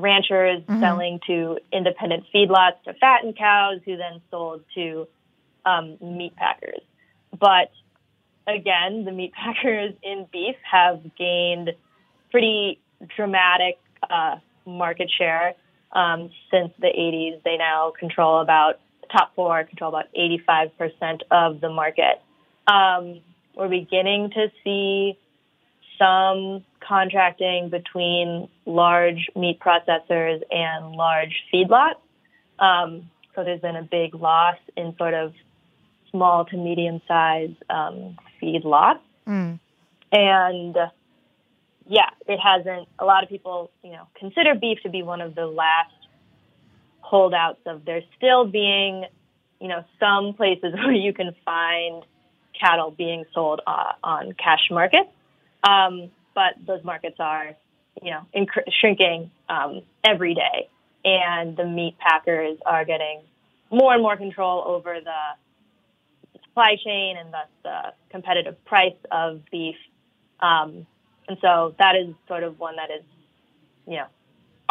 ranchers 0.00 0.62
mm-hmm. 0.62 0.80
selling 0.80 1.20
to 1.26 1.58
independent 1.72 2.24
feedlots 2.34 2.82
to 2.84 2.94
fatten 2.94 3.32
cows, 3.32 3.80
who 3.84 3.96
then 3.96 4.20
sold 4.30 4.62
to 4.74 5.06
um, 5.64 5.96
meat 6.00 6.34
packers. 6.36 6.80
But 7.38 7.70
again, 8.46 9.04
the 9.04 9.12
meat 9.12 9.32
packers 9.44 9.94
in 10.02 10.26
beef 10.32 10.56
have 10.70 11.02
gained 11.16 11.70
pretty 12.30 12.80
dramatic 13.16 13.78
uh, 14.08 14.36
market 14.66 15.10
share 15.16 15.54
um, 15.92 16.30
since 16.50 16.72
the 16.78 16.86
80s. 16.86 17.42
They 17.44 17.56
now 17.56 17.92
control 17.98 18.40
about 18.40 18.80
top 19.10 19.34
four 19.34 19.64
control 19.64 19.88
about 19.88 20.06
85% 20.14 21.22
of 21.30 21.60
the 21.60 21.68
market. 21.68 22.20
Um, 22.66 23.20
we're 23.56 23.68
beginning 23.68 24.30
to 24.30 24.50
see 24.62 25.18
some 26.00 26.64
contracting 26.80 27.68
between 27.68 28.48
large 28.64 29.28
meat 29.36 29.60
processors 29.60 30.40
and 30.50 30.92
large 30.96 31.36
feedlots. 31.52 32.00
Um, 32.58 33.10
so 33.34 33.44
there's 33.44 33.60
been 33.60 33.76
a 33.76 33.82
big 33.82 34.14
loss 34.14 34.56
in 34.76 34.96
sort 34.96 35.14
of 35.14 35.34
small 36.10 36.46
to 36.46 36.56
medium 36.56 37.00
sized 37.06 37.62
um, 37.68 38.16
feedlots. 38.42 39.00
Mm. 39.28 39.60
And 40.10 40.76
uh, 40.76 40.88
yeah, 41.86 42.08
it 42.26 42.38
hasn't, 42.38 42.88
a 42.98 43.04
lot 43.04 43.22
of 43.22 43.28
people, 43.28 43.70
you 43.84 43.92
know, 43.92 44.08
consider 44.18 44.54
beef 44.54 44.78
to 44.82 44.88
be 44.88 45.02
one 45.02 45.20
of 45.20 45.34
the 45.34 45.46
last 45.46 45.92
holdouts 47.00 47.60
of 47.66 47.84
there 47.84 48.02
still 48.16 48.46
being, 48.46 49.04
you 49.60 49.68
know, 49.68 49.84
some 49.98 50.32
places 50.34 50.72
where 50.74 50.92
you 50.92 51.12
can 51.12 51.34
find 51.44 52.04
cattle 52.58 52.90
being 52.90 53.24
sold 53.34 53.60
uh, 53.66 53.92
on 54.02 54.32
cash 54.32 54.70
markets. 54.70 55.10
Um, 55.62 56.10
but 56.34 56.54
those 56.66 56.82
markets 56.84 57.16
are, 57.18 57.56
you 58.02 58.10
know, 58.10 58.26
inc- 58.34 58.72
shrinking 58.80 59.30
um, 59.48 59.82
every 60.04 60.34
day, 60.34 60.68
and 61.04 61.56
the 61.56 61.64
meat 61.64 61.96
packers 61.98 62.58
are 62.64 62.84
getting 62.84 63.22
more 63.70 63.92
and 63.92 64.02
more 64.02 64.16
control 64.16 64.64
over 64.66 64.98
the 65.02 66.40
supply 66.44 66.76
chain 66.84 67.16
and 67.16 67.32
thus 67.32 67.48
the 67.62 67.92
competitive 68.10 68.62
price 68.64 68.96
of 69.10 69.40
beef. 69.50 69.76
Um, 70.40 70.86
and 71.28 71.38
so 71.40 71.74
that 71.78 71.94
is 71.96 72.14
sort 72.26 72.42
of 72.42 72.58
one 72.58 72.76
that 72.76 72.90
is, 72.90 73.04
you 73.86 73.96
know, 73.96 74.06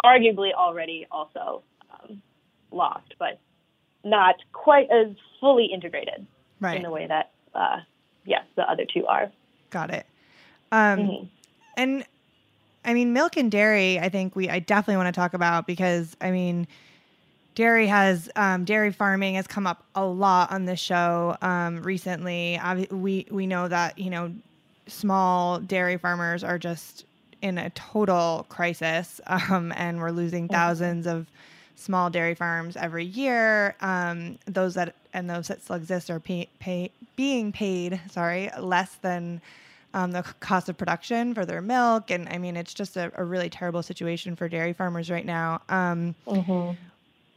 arguably 0.04 0.52
already 0.52 1.06
also 1.10 1.62
um, 1.92 2.20
lost, 2.70 3.14
but 3.18 3.38
not 4.04 4.36
quite 4.52 4.88
as 4.90 5.14
fully 5.40 5.66
integrated 5.66 6.26
right. 6.60 6.76
in 6.76 6.82
the 6.82 6.90
way 6.90 7.06
that, 7.06 7.30
uh, 7.54 7.78
yes, 8.24 8.42
the 8.56 8.62
other 8.62 8.84
two 8.92 9.06
are. 9.06 9.30
Got 9.70 9.90
it. 9.90 10.06
Um, 10.72 10.98
mm-hmm. 10.98 11.24
And 11.76 12.04
I 12.84 12.94
mean, 12.94 13.12
milk 13.12 13.36
and 13.36 13.50
dairy, 13.50 13.98
I 13.98 14.08
think 14.08 14.34
we, 14.34 14.48
I 14.48 14.58
definitely 14.58 14.96
want 14.96 15.14
to 15.14 15.18
talk 15.18 15.34
about 15.34 15.66
because 15.66 16.16
I 16.20 16.30
mean, 16.30 16.66
dairy 17.54 17.86
has, 17.86 18.30
um, 18.36 18.64
dairy 18.64 18.92
farming 18.92 19.34
has 19.34 19.46
come 19.46 19.66
up 19.66 19.84
a 19.94 20.04
lot 20.04 20.50
on 20.50 20.64
this 20.64 20.80
show 20.80 21.36
um, 21.42 21.82
recently. 21.82 22.58
we, 22.90 23.26
we 23.30 23.46
know 23.46 23.68
that, 23.68 23.98
you 23.98 24.10
know, 24.10 24.32
small 24.86 25.58
dairy 25.60 25.96
farmers 25.96 26.42
are 26.42 26.58
just 26.58 27.04
in 27.42 27.58
a 27.58 27.70
total 27.70 28.46
crisis, 28.48 29.20
um, 29.26 29.72
and 29.76 30.00
we're 30.00 30.10
losing 30.10 30.44
Mm-hmm. 30.44 30.54
thousands 30.54 31.06
of 31.06 31.26
small 31.76 32.10
dairy 32.10 32.34
farms 32.34 32.76
every 32.76 33.04
year. 33.04 33.74
Um, 33.80 34.38
those 34.46 34.74
that 34.74 34.94
and 35.12 35.28
those 35.28 35.48
that 35.48 35.62
still 35.62 35.76
exist 35.76 36.10
are 36.10 36.20
pay, 36.20 36.48
pay, 36.60 36.90
being 37.16 37.52
paid, 37.52 38.00
sorry, 38.10 38.50
less 38.58 38.94
than 38.96 39.40
um, 39.94 40.12
the 40.12 40.22
cost 40.40 40.68
of 40.68 40.76
production 40.76 41.34
for 41.34 41.44
their 41.44 41.60
milk, 41.60 42.10
and 42.10 42.28
I 42.28 42.38
mean 42.38 42.56
it's 42.56 42.74
just 42.74 42.96
a, 42.96 43.12
a 43.16 43.24
really 43.24 43.50
terrible 43.50 43.82
situation 43.82 44.36
for 44.36 44.48
dairy 44.48 44.72
farmers 44.72 45.10
right 45.10 45.26
now. 45.26 45.62
Um, 45.68 46.14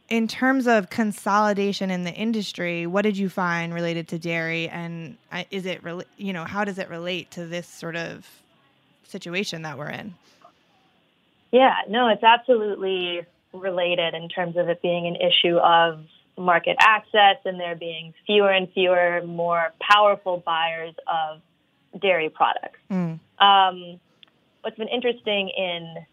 in 0.08 0.28
terms 0.28 0.66
of 0.66 0.90
consolidation 0.90 1.90
in 1.90 2.04
the 2.04 2.12
industry, 2.12 2.86
what 2.86 3.02
did 3.02 3.16
you 3.16 3.28
find 3.28 3.72
related 3.72 4.08
to 4.08 4.18
dairy, 4.18 4.68
and 4.68 5.16
uh, 5.32 5.44
is 5.50 5.66
it 5.66 5.82
rela- 5.82 6.04
you 6.16 6.32
know 6.32 6.44
how 6.44 6.64
does 6.64 6.78
it 6.78 6.88
relate 6.88 7.30
to 7.32 7.46
this 7.46 7.66
sort 7.66 7.96
of 7.96 8.26
situation 9.04 9.62
that 9.62 9.78
we're 9.78 9.90
in? 9.90 10.14
Yeah, 11.50 11.74
no, 11.88 12.08
it's 12.08 12.24
absolutely 12.24 13.22
related 13.52 14.14
in 14.14 14.28
terms 14.28 14.56
of 14.56 14.68
it 14.68 14.82
being 14.82 15.06
an 15.06 15.16
issue 15.16 15.56
of 15.56 16.00
market 16.36 16.76
access 16.80 17.36
and 17.44 17.60
there 17.60 17.76
being 17.76 18.12
fewer 18.26 18.50
and 18.50 18.70
fewer, 18.72 19.22
more 19.24 19.72
powerful 19.80 20.42
buyers 20.44 20.94
of 21.06 21.40
dairy 22.00 22.28
products. 22.28 22.78
Mm. 22.90 23.18
Um, 23.38 24.00
what's 24.62 24.76
been 24.76 24.88
interesting 24.88 25.50
in 25.50 26.06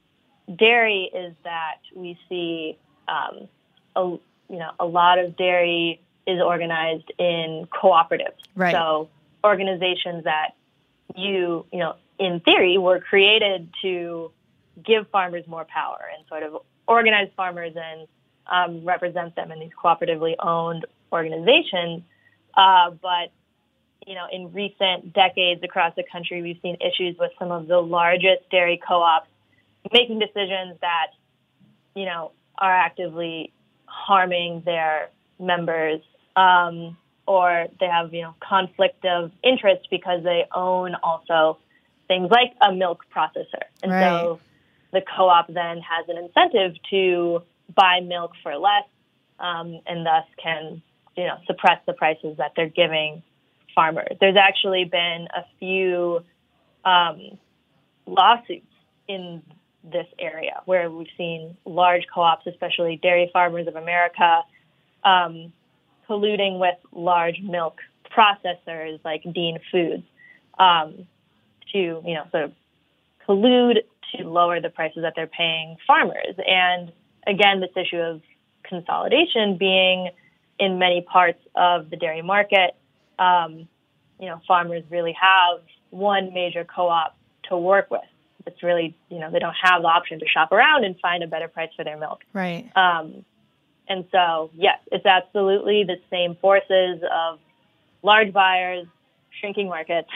dairy 0.57 1.09
is 1.13 1.33
that 1.43 1.77
we 1.95 2.17
see, 2.29 2.77
um, 3.07 3.47
a, 3.95 4.01
you 4.01 4.57
know, 4.57 4.71
a 4.79 4.85
lot 4.85 5.19
of 5.19 5.37
dairy 5.37 6.01
is 6.27 6.41
organized 6.41 7.11
in 7.17 7.67
cooperatives. 7.71 8.39
Right. 8.55 8.73
So 8.73 9.09
organizations 9.43 10.25
that 10.25 10.51
you, 11.15 11.65
you 11.71 11.79
know, 11.79 11.95
in 12.19 12.39
theory, 12.41 12.77
were 12.77 12.99
created 12.99 13.69
to 13.81 14.31
give 14.85 15.07
farmers 15.09 15.47
more 15.47 15.65
power 15.65 15.99
and 16.15 16.25
sort 16.27 16.43
of 16.43 16.61
organize 16.87 17.29
farmers 17.35 17.73
and 17.75 18.07
um, 18.47 18.85
represent 18.85 19.35
them 19.35 19.51
in 19.51 19.59
these 19.59 19.71
cooperatively 19.81 20.35
owned 20.39 20.85
organizations. 21.11 22.03
Uh, 22.55 22.91
but 22.91 23.31
you 24.07 24.15
know, 24.15 24.25
in 24.31 24.51
recent 24.51 25.13
decades 25.13 25.61
across 25.63 25.93
the 25.95 26.03
country, 26.11 26.41
we've 26.41 26.59
seen 26.61 26.77
issues 26.81 27.15
with 27.19 27.31
some 27.37 27.51
of 27.51 27.67
the 27.67 27.79
largest 27.79 28.49
dairy 28.49 28.81
co-ops 28.85 29.27
making 29.91 30.19
decisions 30.19 30.77
that, 30.81 31.07
you 31.95 32.05
know, 32.05 32.31
are 32.57 32.71
actively 32.71 33.51
harming 33.85 34.61
their 34.65 35.09
members, 35.39 36.01
um, 36.35 36.97
or 37.27 37.67
they 37.79 37.87
have, 37.87 38.13
you 38.13 38.21
know, 38.21 38.35
conflict 38.39 39.05
of 39.05 39.31
interest 39.43 39.87
because 39.89 40.23
they 40.23 40.45
own 40.53 40.95
also 41.03 41.57
things 42.07 42.29
like 42.29 42.53
a 42.61 42.73
milk 42.73 43.05
processor. 43.15 43.63
And 43.83 43.91
Right. 43.91 44.01
so 44.01 44.39
the 44.91 45.01
co-op 45.01 45.47
then 45.47 45.79
has 45.81 46.07
an 46.09 46.17
incentive 46.17 46.75
to 46.89 47.43
buy 47.73 47.99
milk 48.01 48.33
for 48.43 48.57
less, 48.57 48.85
um, 49.39 49.79
and 49.85 50.05
thus 50.05 50.25
can, 50.41 50.81
you 51.15 51.25
know, 51.25 51.37
suppress 51.45 51.79
the 51.85 51.93
prices 51.93 52.37
that 52.37 52.51
they're 52.55 52.69
giving 52.69 53.23
farmers. 53.73 54.17
There's 54.19 54.37
actually 54.37 54.85
been 54.85 55.27
a 55.35 55.43
few 55.59 56.23
um, 56.85 57.37
lawsuits 58.05 58.65
in 59.07 59.41
this 59.83 60.07
area 60.19 60.61
where 60.65 60.89
we've 60.91 61.07
seen 61.17 61.57
large 61.65 62.03
co-ops, 62.13 62.45
especially 62.47 62.99
Dairy 63.01 63.29
Farmers 63.33 63.67
of 63.67 63.75
America, 63.75 64.41
um, 65.03 65.51
colluding 66.07 66.59
with 66.59 66.75
large 66.91 67.39
milk 67.41 67.79
processors 68.15 68.99
like 69.03 69.23
Dean 69.33 69.57
Foods 69.71 70.03
um, 70.59 71.07
to, 71.71 71.77
you 71.77 72.13
know, 72.13 72.25
sort 72.31 72.43
of 72.45 72.51
collude 73.27 73.77
to 74.15 74.27
lower 74.27 74.59
the 74.59 74.69
prices 74.69 75.03
that 75.03 75.13
they're 75.15 75.27
paying 75.27 75.77
farmers. 75.87 76.35
And 76.37 76.91
again, 77.25 77.61
this 77.61 77.71
issue 77.75 77.97
of 77.97 78.21
consolidation 78.63 79.57
being 79.57 80.09
in 80.59 80.77
many 80.77 81.01
parts 81.01 81.39
of 81.55 81.89
the 81.89 81.95
dairy 81.95 82.21
market, 82.21 82.75
um, 83.19 83.67
you 84.19 84.27
know, 84.27 84.41
farmers 84.47 84.83
really 84.89 85.15
have 85.19 85.61
one 85.89 86.33
major 86.33 86.63
co-op 86.63 87.15
to 87.49 87.57
work 87.57 87.89
with. 87.89 88.01
It's 88.45 88.63
really, 88.63 88.95
you 89.09 89.19
know, 89.19 89.29
they 89.29 89.39
don't 89.39 89.55
have 89.61 89.81
the 89.81 89.87
option 89.87 90.19
to 90.19 90.27
shop 90.27 90.51
around 90.51 90.83
and 90.83 90.99
find 90.99 91.23
a 91.23 91.27
better 91.27 91.47
price 91.47 91.69
for 91.75 91.83
their 91.83 91.97
milk. 91.97 92.21
Right. 92.33 92.69
Um, 92.75 93.25
and 93.87 94.05
so, 94.11 94.51
yes, 94.55 94.79
it's 94.91 95.05
absolutely 95.05 95.83
the 95.83 95.97
same 96.09 96.35
forces 96.35 97.01
of 97.11 97.39
large 98.03 98.31
buyers, 98.33 98.87
shrinking 99.39 99.67
markets, 99.67 100.09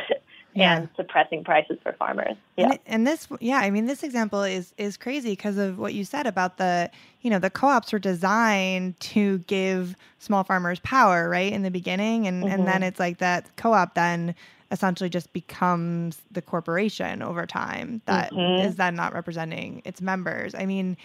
Yeah. 0.56 0.78
and 0.78 0.90
suppressing 0.96 1.44
prices 1.44 1.78
for 1.84 1.92
farmers. 1.94 2.36
Yeah. 2.56 2.72
And, 2.72 2.80
and 2.88 3.08
this, 3.08 3.28
yeah, 3.42 3.58
I 3.58 3.70
mean, 3.70 3.86
this 3.88 4.04
example 4.04 4.42
is 4.42 4.74
is 4.78 4.96
crazy 4.98 5.32
because 5.32 5.58
of 5.58 5.78
what 5.78 5.94
you 5.94 6.06
said 6.06 6.26
about 6.26 6.58
the, 6.58 6.90
you 7.22 7.30
know, 7.30 7.40
the 7.40 7.50
co-ops 7.50 7.92
were 7.92 8.00
designed 8.00 8.98
to 9.02 9.40
give 9.40 9.96
small 10.20 10.44
farmers 10.46 10.80
power, 10.80 11.30
right, 11.30 11.52
in 11.52 11.64
the 11.64 11.72
beginning, 11.72 12.26
and 12.26 12.44
and 12.46 12.66
then 12.68 12.84
it's 12.84 13.00
like 13.00 13.18
that 13.18 13.56
co-op 13.58 13.96
then 13.96 14.34
essentially 14.72 15.10
just 15.10 15.32
becomes 15.34 16.22
the 16.32 16.42
corporation 16.42 17.22
over 17.22 17.46
time 17.46 18.02
that 18.06 18.32
is 18.32 18.74
Mhm. 18.74 18.76
then 18.78 18.96
not 18.96 19.14
representing 19.14 19.82
its 19.86 20.02
members. 20.02 20.56
I 20.56 20.66
mean, 20.66 20.98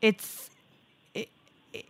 it's 0.00 0.48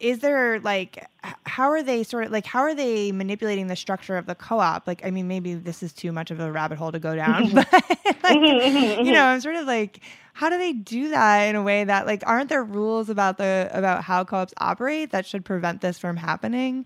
is 0.01 0.21
there 0.21 0.61
like 0.61 1.09
how 1.45 1.71
are 1.71 1.83
they 1.83 2.03
sort 2.03 2.25
of 2.25 2.33
like 2.33 2.47
how 2.47 2.61
are 2.61 2.75
they 2.75 3.13
manipulating 3.13 3.67
the 3.67 3.77
structure 3.77 4.17
of 4.17 4.27
the 4.27 4.35
co-op 4.35 4.87
like 4.87 5.05
i 5.05 5.11
mean 5.11 5.29
maybe 5.29 5.55
this 5.55 5.83
is 5.83 5.93
too 5.93 6.13
much 6.13 6.31
of 6.31 6.41
a 6.41 6.51
rabbit 6.53 6.79
hole 6.79 6.93
to 6.93 6.99
go 6.99 7.15
down 7.17 7.47
mm-hmm. 7.47 7.55
but 7.55 7.73
like, 8.23 8.39
mm-hmm, 8.39 8.77
mm-hmm, 8.77 9.05
you 9.05 9.13
know 9.13 9.25
i'm 9.25 9.41
sort 9.41 9.57
of 9.57 9.67
like 9.67 10.01
how 10.35 10.49
do 10.49 10.59
they 10.59 10.73
do 10.73 11.11
that 11.11 11.43
in 11.45 11.57
a 11.57 11.63
way 11.63 11.85
that 11.85 12.07
like 12.07 12.23
aren't 12.27 12.49
there 12.49 12.65
rules 12.65 13.09
about 13.09 13.39
the 13.39 13.69
about 13.73 14.03
how 14.05 14.25
co-ops 14.25 14.55
operate 14.59 15.11
that 15.11 15.27
should 15.27 15.45
prevent 15.45 15.81
this 15.81 15.99
from 15.99 16.17
happening 16.17 16.85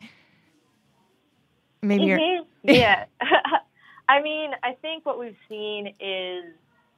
maybe 1.82 2.04
you're 2.04 2.18
Mhm. 2.18 2.44
yeah. 2.64 3.04
I 4.08 4.22
mean, 4.22 4.50
I 4.62 4.72
think 4.82 5.04
what 5.04 5.18
we've 5.18 5.36
seen 5.48 5.94
is 6.00 6.44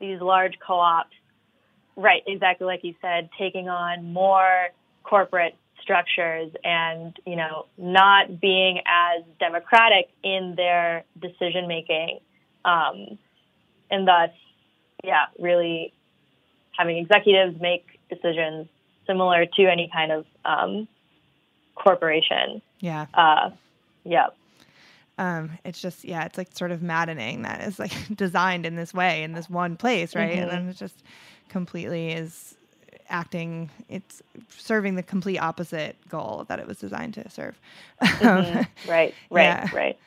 these 0.00 0.20
large 0.20 0.54
co-ops, 0.66 1.14
right? 1.96 2.22
Exactly 2.26 2.66
like 2.66 2.84
you 2.84 2.94
said, 3.00 3.30
taking 3.38 3.68
on 3.68 4.12
more 4.12 4.68
corporate 5.04 5.56
structures 5.88 6.52
and 6.64 7.16
you 7.24 7.34
know 7.34 7.64
not 7.78 8.38
being 8.40 8.80
as 8.86 9.24
democratic 9.40 10.10
in 10.22 10.52
their 10.54 11.04
decision 11.18 11.66
making, 11.66 12.20
um, 12.66 13.16
and 13.90 14.06
thus, 14.06 14.30
yeah, 15.02 15.26
really 15.38 15.94
having 16.76 16.98
executives 16.98 17.58
make 17.58 17.86
decisions 18.10 18.68
similar 19.06 19.46
to 19.46 19.62
any 19.64 19.88
kind 19.90 20.12
of 20.12 20.26
um, 20.44 20.86
corporation. 21.74 22.60
yeah 22.80 23.06
Uh, 23.14 23.48
yeah. 24.04 24.26
um 25.16 25.50
it's 25.64 25.80
just 25.80 26.04
yeah 26.04 26.24
it's 26.26 26.36
like 26.36 26.54
sort 26.54 26.70
of 26.70 26.82
maddening 26.82 27.42
that 27.42 27.62
it's 27.66 27.78
like 27.78 27.92
designed 28.14 28.66
in 28.66 28.76
this 28.76 28.92
way 28.92 29.22
in 29.22 29.32
this 29.32 29.48
one 29.48 29.74
place 29.76 30.14
right 30.14 30.36
and 30.38 30.50
then 30.50 30.68
it 30.68 30.76
just 30.76 31.02
completely 31.48 32.10
is 32.12 32.57
acting 33.10 33.70
it's 33.88 34.22
serving 34.56 34.94
the 34.94 35.02
complete 35.02 35.38
opposite 35.38 35.96
goal 36.08 36.44
that 36.48 36.58
it 36.58 36.66
was 36.66 36.78
designed 36.78 37.14
to 37.14 37.28
serve 37.30 37.58
Mhm. 38.02 38.66
Right, 38.88 39.14
right, 39.30 39.42
Yeah. 39.44 39.68
right. 39.74 39.98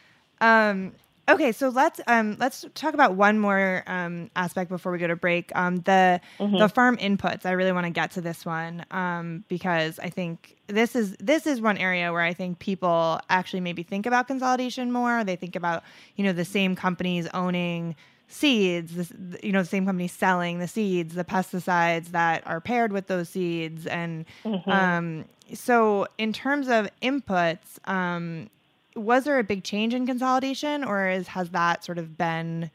um 0.41 0.91
okay 1.29 1.51
so 1.51 1.69
let's 1.69 2.01
um 2.07 2.35
let's 2.39 2.65
talk 2.73 2.93
about 2.93 3.13
one 3.13 3.37
more 3.39 3.83
um 3.87 4.29
aspect 4.35 4.69
before 4.69 4.91
we 4.91 4.97
go 4.97 5.07
to 5.07 5.15
break 5.15 5.51
um 5.55 5.77
the 5.81 6.19
the 6.59 6.67
farm 6.67 6.97
inputs 6.97 7.45
i 7.45 7.51
really 7.51 7.71
want 7.71 7.85
to 7.85 7.91
get 7.91 8.11
to 8.11 8.21
this 8.21 8.45
one 8.45 8.83
um 8.91 9.43
because 9.47 9.99
i 9.99 10.09
think 10.09 10.55
this 10.67 10.95
is 10.95 11.15
this 11.19 11.45
is 11.45 11.61
one 11.61 11.77
area 11.77 12.11
where 12.11 12.21
i 12.23 12.33
think 12.33 12.57
people 12.59 13.19
actually 13.29 13.59
maybe 13.61 13.83
think 13.83 14.05
about 14.05 14.27
consolidation 14.27 14.91
more 14.91 15.23
they 15.23 15.35
think 15.35 15.55
about 15.55 15.83
you 16.15 16.23
know 16.23 16.33
the 16.33 16.45
same 16.45 16.75
companies 16.75 17.27
owning 17.33 17.95
seeds 18.31 18.95
this, 18.95 19.11
you 19.43 19.51
know 19.51 19.61
the 19.61 19.67
same 19.67 19.85
company 19.85 20.07
selling 20.07 20.59
the 20.59 20.67
seeds 20.67 21.15
the 21.15 21.23
pesticides 21.25 22.07
that 22.11 22.41
are 22.47 22.61
paired 22.61 22.93
with 22.93 23.07
those 23.07 23.27
seeds 23.29 23.85
and 23.85 24.25
um 24.67 25.25
so 25.53 26.07
in 26.17 26.31
terms 26.31 26.69
of 26.69 26.89
inputs 27.01 27.77
um 27.89 28.49
was 28.95 29.25
there 29.25 29.37
a 29.37 29.43
big 29.43 29.63
change 29.63 29.93
in 29.93 30.05
consolidation 30.07 30.83
or 30.83 31.09
is 31.09 31.27
has 31.27 31.49
that 31.49 31.83
sort 31.83 31.97
of 31.97 32.17
been 32.17 32.71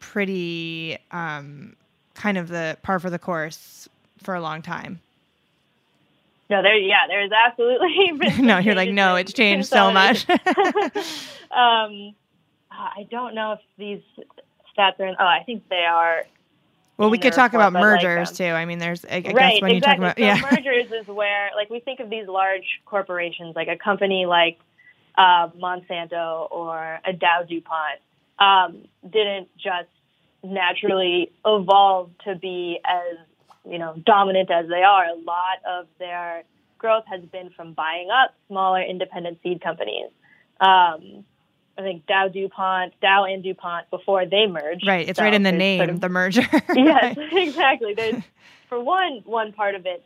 pretty 0.00 0.98
um 1.12 1.74
kind 2.14 2.36
of 2.36 2.48
the 2.48 2.76
par 2.82 2.98
for 2.98 3.10
the 3.10 3.18
course 3.18 3.88
for 4.22 4.34
a 4.34 4.40
long 4.40 4.60
time 4.60 5.00
No, 6.50 6.62
there. 6.62 6.76
Yeah, 6.76 7.06
there's 7.08 7.30
absolutely. 7.32 8.12
no 8.42 8.58
you're 8.58 8.74
like 8.74 8.90
no 8.90 9.14
it's 9.16 9.32
changed 9.32 9.68
so 9.68 9.92
much 9.92 10.26
um, 11.50 12.14
I 12.70 13.06
don't 13.08 13.34
know 13.36 13.52
if 13.52 13.60
these 13.78 14.02
stats 14.76 15.00
are. 15.00 15.06
In, 15.06 15.16
oh, 15.18 15.26
I 15.26 15.42
think 15.44 15.68
they 15.68 15.84
are. 15.84 16.24
well 16.96 17.10
we 17.10 17.18
could 17.18 17.32
talk 17.32 17.52
report, 17.52 17.68
about 17.68 17.72
but, 17.72 17.86
like, 17.86 18.02
mergers 18.02 18.28
um, 18.30 18.34
too 18.36 18.44
i 18.44 18.64
mean 18.64 18.78
there's 18.78 19.04
i, 19.04 19.08
I 19.08 19.14
right, 19.14 19.24
guess 19.24 19.62
when 19.62 19.74
you 19.74 19.80
talk 19.80 19.96
exactly. 19.96 20.24
about 20.24 20.40
so 20.40 20.46
yeah 20.46 20.50
mergers 20.56 20.92
is 20.92 21.06
where, 21.08 21.50
like, 21.56 21.70
we 21.70 21.80
think 21.80 22.00
of 22.00 22.10
these 22.10 22.28
large 22.28 22.80
corporations, 22.84 23.56
like 23.56 23.68
a 23.68 23.76
company 23.76 24.26
like 24.26 24.58
uh, 25.16 25.48
Monsanto 25.60 26.50
or 26.50 27.00
a 27.04 27.12
Dow 27.12 27.42
DuPont, 27.48 28.00
um, 28.38 28.84
didn't 29.08 29.48
just 29.56 29.88
naturally 30.42 31.30
evolve 31.46 32.10
to 32.24 32.34
be 32.34 32.78
as 32.84 33.18
you 33.68 33.78
know 33.78 33.94
dominant 34.04 34.50
as 34.50 34.68
they 34.68 34.82
are. 34.82 35.06
A 35.06 35.14
lot 35.14 35.58
of 35.68 35.86
their 35.98 36.44
growth 36.78 37.04
has 37.06 37.22
been 37.22 37.50
from 37.50 37.72
buying 37.72 38.08
up 38.10 38.34
smaller 38.48 38.82
independent 38.82 39.38
seed 39.42 39.62
companies. 39.62 40.10
Um, 40.60 41.24
I 41.76 41.82
think 41.82 42.06
Dow 42.06 42.28
DuPont, 42.28 42.94
Dow 43.00 43.24
and 43.24 43.42
DuPont 43.42 43.90
before 43.90 44.24
they 44.26 44.46
merged. 44.46 44.86
Right, 44.86 45.08
it's 45.08 45.18
So 45.18 45.24
right 45.24 45.34
in 45.34 45.42
the 45.42 45.52
name, 45.52 45.78
sort 45.80 45.90
of- 45.90 46.00
the 46.00 46.08
merger. 46.08 46.42
yes, 46.74 47.16
exactly. 47.32 47.94
There's 47.94 48.22
for 48.68 48.82
one 48.82 49.22
one 49.24 49.52
part 49.52 49.74
of 49.74 49.86
it, 49.86 50.04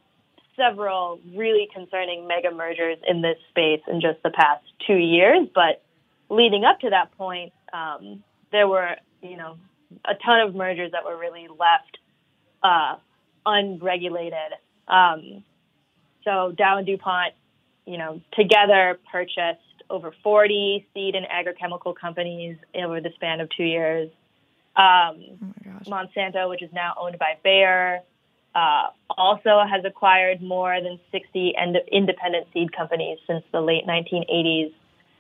several 0.57 1.21
really 1.35 1.69
concerning 1.73 2.27
mega 2.27 2.51
mergers 2.51 2.99
in 3.07 3.23
this 3.23 3.37
space 3.51 3.81
in 3.87 4.01
just 4.01 4.23
the 4.23 4.31
past 4.31 4.65
two 4.87 4.97
years. 4.97 5.47
But 5.55 5.83
leading 6.31 6.65
up 6.65 6.81
to 6.81 6.91
that 6.91 7.17
point, 7.17 7.53
um, 7.73 8.23
there 8.51 8.67
were 8.67 8.97
you 9.23 9.37
know 9.37 9.59
a 10.05 10.15
ton 10.25 10.41
of 10.41 10.55
mergers 10.55 10.93
that 10.93 11.05
were 11.05 11.19
really 11.19 11.49
left 11.49 11.99
uh, 12.63 12.97
unregulated. 13.47 14.53
Um, 14.87 15.45
so 16.25 16.53
Dow 16.57 16.79
and 16.79 16.87
DuPont, 16.87 17.35
you 17.87 17.99
know, 17.99 18.21
together 18.33 18.99
purchased 19.11 19.61
over 19.91 20.13
40 20.23 20.87
seed 20.95 21.15
and 21.15 21.27
agrochemical 21.27 21.95
companies 21.95 22.57
over 22.75 23.01
the 23.01 23.11
span 23.15 23.41
of 23.41 23.49
two 23.57 23.65
years. 23.65 24.11
Um, 24.77 25.25
Oh. 25.87 25.91
Monsanto, 25.91 26.49
which 26.49 26.63
is 26.63 26.73
now 26.73 26.95
owned 26.99 27.19
by 27.19 27.37
Bayer, 27.43 28.01
uh, 28.55 28.89
also 29.11 29.63
has 29.69 29.85
acquired 29.85 30.41
more 30.43 30.81
than 30.81 30.99
60 31.13 31.55
ind- 31.57 31.81
independent 31.91 32.47
seed 32.53 32.73
companies 32.73 33.19
since 33.27 33.45
the 33.53 33.61
late 33.61 33.87
1980s. 33.87 34.73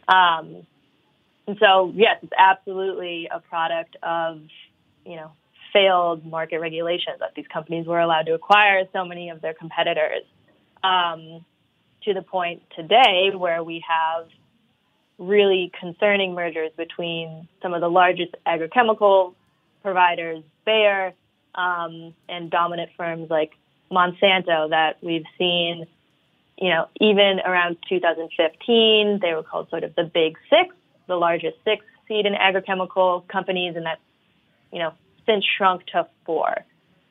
Um, 0.08 0.66
and 1.46 1.56
so, 1.58 1.92
yes, 1.94 2.18
it's 2.22 2.32
absolutely 2.36 3.28
a 3.30 3.40
product 3.40 3.96
of, 4.02 4.42
you 5.04 5.16
know, 5.16 5.32
failed 5.72 6.24
market 6.24 6.58
regulation 6.58 7.12
that 7.20 7.34
these 7.34 7.46
companies 7.46 7.86
were 7.86 8.00
allowed 8.00 8.26
to 8.26 8.34
acquire 8.34 8.84
so 8.92 9.04
many 9.04 9.30
of 9.30 9.40
their 9.40 9.54
competitors. 9.54 10.24
Um, 10.82 11.44
to 12.02 12.14
the 12.14 12.22
point 12.22 12.62
today 12.76 13.30
where 13.34 13.62
we 13.62 13.84
have 13.86 14.28
really 15.18 15.72
concerning 15.78 16.34
mergers 16.34 16.70
between 16.76 17.48
some 17.60 17.74
of 17.74 17.80
the 17.80 17.90
largest 17.90 18.34
agrochemical 18.46 19.34
providers, 19.82 20.42
Bayer, 20.64 21.12
um, 21.54 22.14
and 22.28 22.50
dominant 22.50 22.90
firms 22.96 23.28
like 23.28 23.52
Monsanto 23.90 24.70
that 24.70 24.98
we've 25.02 25.24
seen, 25.36 25.86
you 26.56 26.70
know, 26.70 26.86
even 27.00 27.40
around 27.44 27.76
2015, 27.88 29.18
they 29.20 29.34
were 29.34 29.42
called 29.42 29.68
sort 29.70 29.84
of 29.84 29.94
the 29.94 30.04
big 30.04 30.36
six, 30.48 30.74
the 31.06 31.16
largest 31.16 31.56
six 31.64 31.84
seed 32.06 32.26
and 32.26 32.36
agrochemical 32.36 33.26
companies, 33.28 33.74
and 33.76 33.86
that's, 33.86 34.00
you 34.72 34.78
know, 34.78 34.92
since 35.26 35.44
shrunk 35.56 35.84
to 35.86 36.06
four. 36.24 36.64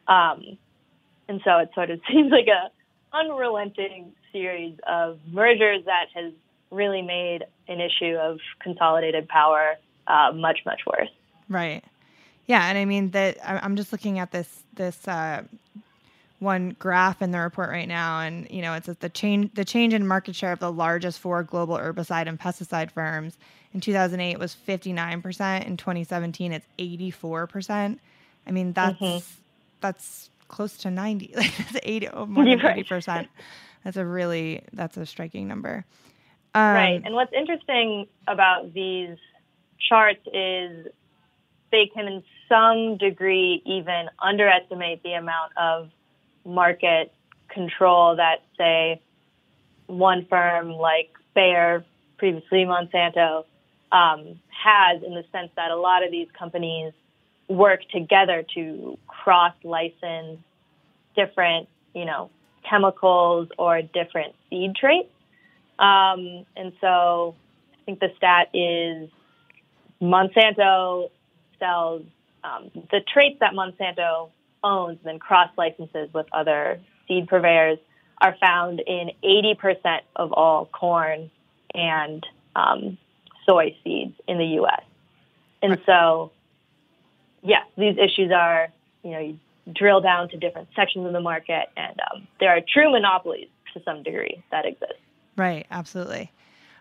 Um, 0.08 0.58
and 1.28 1.42
so 1.44 1.58
it 1.58 1.72
sort 1.76 1.90
of 1.90 2.00
seems 2.12 2.32
like 2.32 2.48
a 2.48 2.72
unrelenting 3.16 4.14
series 4.32 4.78
of 4.88 5.20
mergers 5.32 5.84
that 5.86 6.08
has 6.14 6.34
really 6.72 7.02
made 7.02 7.46
an 7.68 7.80
issue 7.82 8.16
of 8.16 8.40
consolidated 8.60 9.28
power 9.28 9.76
uh, 10.08 10.32
much, 10.34 10.60
much 10.66 10.82
worse. 10.86 11.10
Right. 11.50 11.84
Yeah, 12.46 12.66
and 12.68 12.78
I 12.78 12.86
mean 12.86 13.12
that 13.12 13.38
I- 13.44 13.60
I'm 13.60 13.76
just 13.76 13.92
looking 13.92 14.20
at 14.20 14.32
this 14.32 14.64
this 14.76 15.08
uh, 15.08 15.44
one 16.40 16.76
graph 16.80 17.22
in 17.22 17.32
the 17.32 17.40
report 17.40 17.70
right 17.70 17.88
now, 17.88 18.22
and 18.22 18.50
you 18.50 18.62
know 18.62 18.74
it 18.74 18.86
says 18.86 18.98
the 18.98 19.10
change 19.10 19.54
the 19.54 19.66
change 19.66 19.94
in 19.94 20.08
market 20.08 20.36
share 20.36 20.54
of 20.54 20.60
the 20.60 20.72
largest 20.72 21.20
four 21.20 21.44
global 21.44 21.78
herbicide 21.78 22.28
and 22.28 22.40
pesticide 22.40 22.92
firms 22.92 23.38
in 23.74 23.82
2008 23.82 24.40
was 24.40 24.54
59 24.54 25.22
percent. 25.22 25.66
In 25.66 25.78
2017, 25.78 26.54
it's 26.54 26.66
84 26.80 27.48
percent. 27.48 28.00
I 28.46 28.52
mean 28.52 28.72
that's 28.74 29.36
that's 29.82 30.30
close 30.48 30.78
to 30.78 30.90
90. 30.92 31.34
Like 31.36 31.56
that's 31.58 31.78
80 31.84 32.08
oh, 32.10 32.26
more 32.26 32.46
than 32.46 32.60
Right. 32.60 32.78
80 32.78 32.84
percent. 32.88 33.28
That's 33.84 33.98
a 33.98 34.06
really 34.06 34.62
that's 34.74 34.96
a 34.96 35.06
striking 35.06 35.48
number. 35.48 35.86
Um, 36.54 36.74
right. 36.74 37.02
And 37.04 37.14
what's 37.14 37.34
interesting 37.34 38.08
about 38.28 38.74
these 38.74 39.18
charts 39.90 40.26
is 40.34 40.88
they 41.72 41.90
can, 41.94 42.08
in 42.08 42.24
some 42.50 42.98
degree, 42.98 43.62
even 43.66 44.10
underestimate 44.20 45.04
the 45.04 45.14
amount 45.14 45.52
of 45.58 45.90
market 46.46 47.14
control 47.50 48.16
that, 48.16 48.44
say, 48.58 49.02
one 49.88 50.26
firm 50.26 50.72
like 50.72 51.12
Bayer, 51.36 51.86
previously 52.18 52.66
Monsanto, 52.66 53.46
um, 53.92 54.40
has 54.50 55.04
in 55.04 55.14
the 55.14 55.24
sense 55.32 55.52
that 55.56 55.72
a 55.72 55.76
lot 55.76 56.04
of 56.04 56.12
these 56.12 56.28
companies 56.38 56.94
work 57.48 57.82
together 57.90 58.44
to 58.56 58.98
cross 59.08 59.54
license 59.64 60.40
different, 61.16 61.70
you 61.94 62.06
know, 62.06 62.30
chemicals 62.70 63.48
or 63.58 63.82
different 63.82 64.36
seed 64.50 64.76
traits. 64.76 65.10
Um, 65.80 66.46
and 66.56 66.74
so 66.82 67.36
I 67.74 67.86
think 67.86 68.00
the 68.00 68.10
stat 68.18 68.50
is 68.54 69.10
Monsanto 70.02 71.10
sells 71.60 72.04
um, 72.44 72.72
the 72.92 73.02
traits 73.02 73.38
that 73.40 73.54
Monsanto 73.54 74.30
owns 74.64 74.98
and 75.00 75.06
then 75.06 75.20
cross 75.20 75.50
licenses 75.58 76.10
with 76.14 76.28
other 76.32 76.80
seed 77.08 77.28
purveyors 77.28 77.80
are 78.20 78.36
found 78.40 78.82
in 78.86 79.12
80% 79.24 80.00
of 80.16 80.34
all 80.34 80.66
corn 80.66 81.30
and 81.74 82.26
um, 82.56 82.98
soy 83.46 83.76
seeds 83.84 84.16
in 84.28 84.38
the 84.38 84.46
U.S. 84.46 84.82
And 85.62 85.80
so, 85.86 86.32
yes, 87.44 87.66
these 87.78 87.98
issues 87.98 88.32
are, 88.32 88.70
you 89.04 89.12
know, 89.12 89.20
you 89.20 89.40
drill 89.74 90.02
down 90.02 90.30
to 90.30 90.38
different 90.38 90.70
sections 90.76 91.06
of 91.06 91.14
the 91.14 91.20
market, 91.20 91.70
and 91.76 92.00
um, 92.12 92.28
there 92.40 92.50
are 92.50 92.62
true 92.62 92.92
monopolies 92.92 93.50
to 93.74 93.82
some 93.84 94.02
degree 94.02 94.44
that 94.52 94.66
exist. 94.66 94.94
Right, 95.38 95.68
absolutely. 95.70 96.32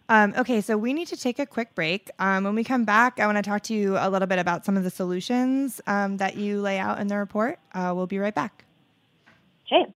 Um, 0.09 0.35
okay, 0.39 0.61
so 0.61 0.77
we 0.79 0.93
need 0.93 1.09
to 1.09 1.17
take 1.17 1.39
a 1.39 1.47
quick 1.47 1.75
break. 1.75 2.11
Um, 2.19 2.45
when 2.45 2.55
we 2.55 2.65
come 2.65 2.85
back, 2.85 3.21
I 3.21 3.27
want 3.27 3.37
to 3.39 3.43
talk 3.43 3.63
to 3.65 3.75
you 3.75 3.97
a 3.99 4.09
little 4.09 4.29
bit 4.29 4.39
about 4.39 4.65
some 4.65 4.77
of 4.77 4.85
the 4.85 4.91
solutions 4.91 5.81
um, 5.87 6.17
that 6.19 6.37
you 6.37 6.61
lay 6.61 6.79
out 6.79 7.01
in 7.01 7.09
the 7.09 7.17
report. 7.17 7.59
Uh, 7.75 7.93
we'll 7.95 8.07
be 8.07 8.19
right 8.19 8.35
back. 8.35 8.65
Okay. 9.67 9.93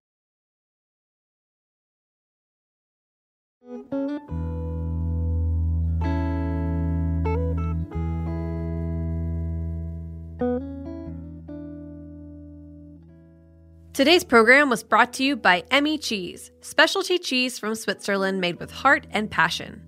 Today's 13.93 14.23
program 14.23 14.69
was 14.69 14.83
brought 14.83 15.11
to 15.13 15.23
you 15.23 15.35
by 15.35 15.63
Emmi 15.63 16.01
Cheese, 16.01 16.49
specialty 16.61 17.19
cheese 17.19 17.59
from 17.59 17.75
Switzerland 17.75 18.39
made 18.39 18.57
with 18.57 18.71
heart 18.71 19.05
and 19.11 19.29
passion. 19.29 19.81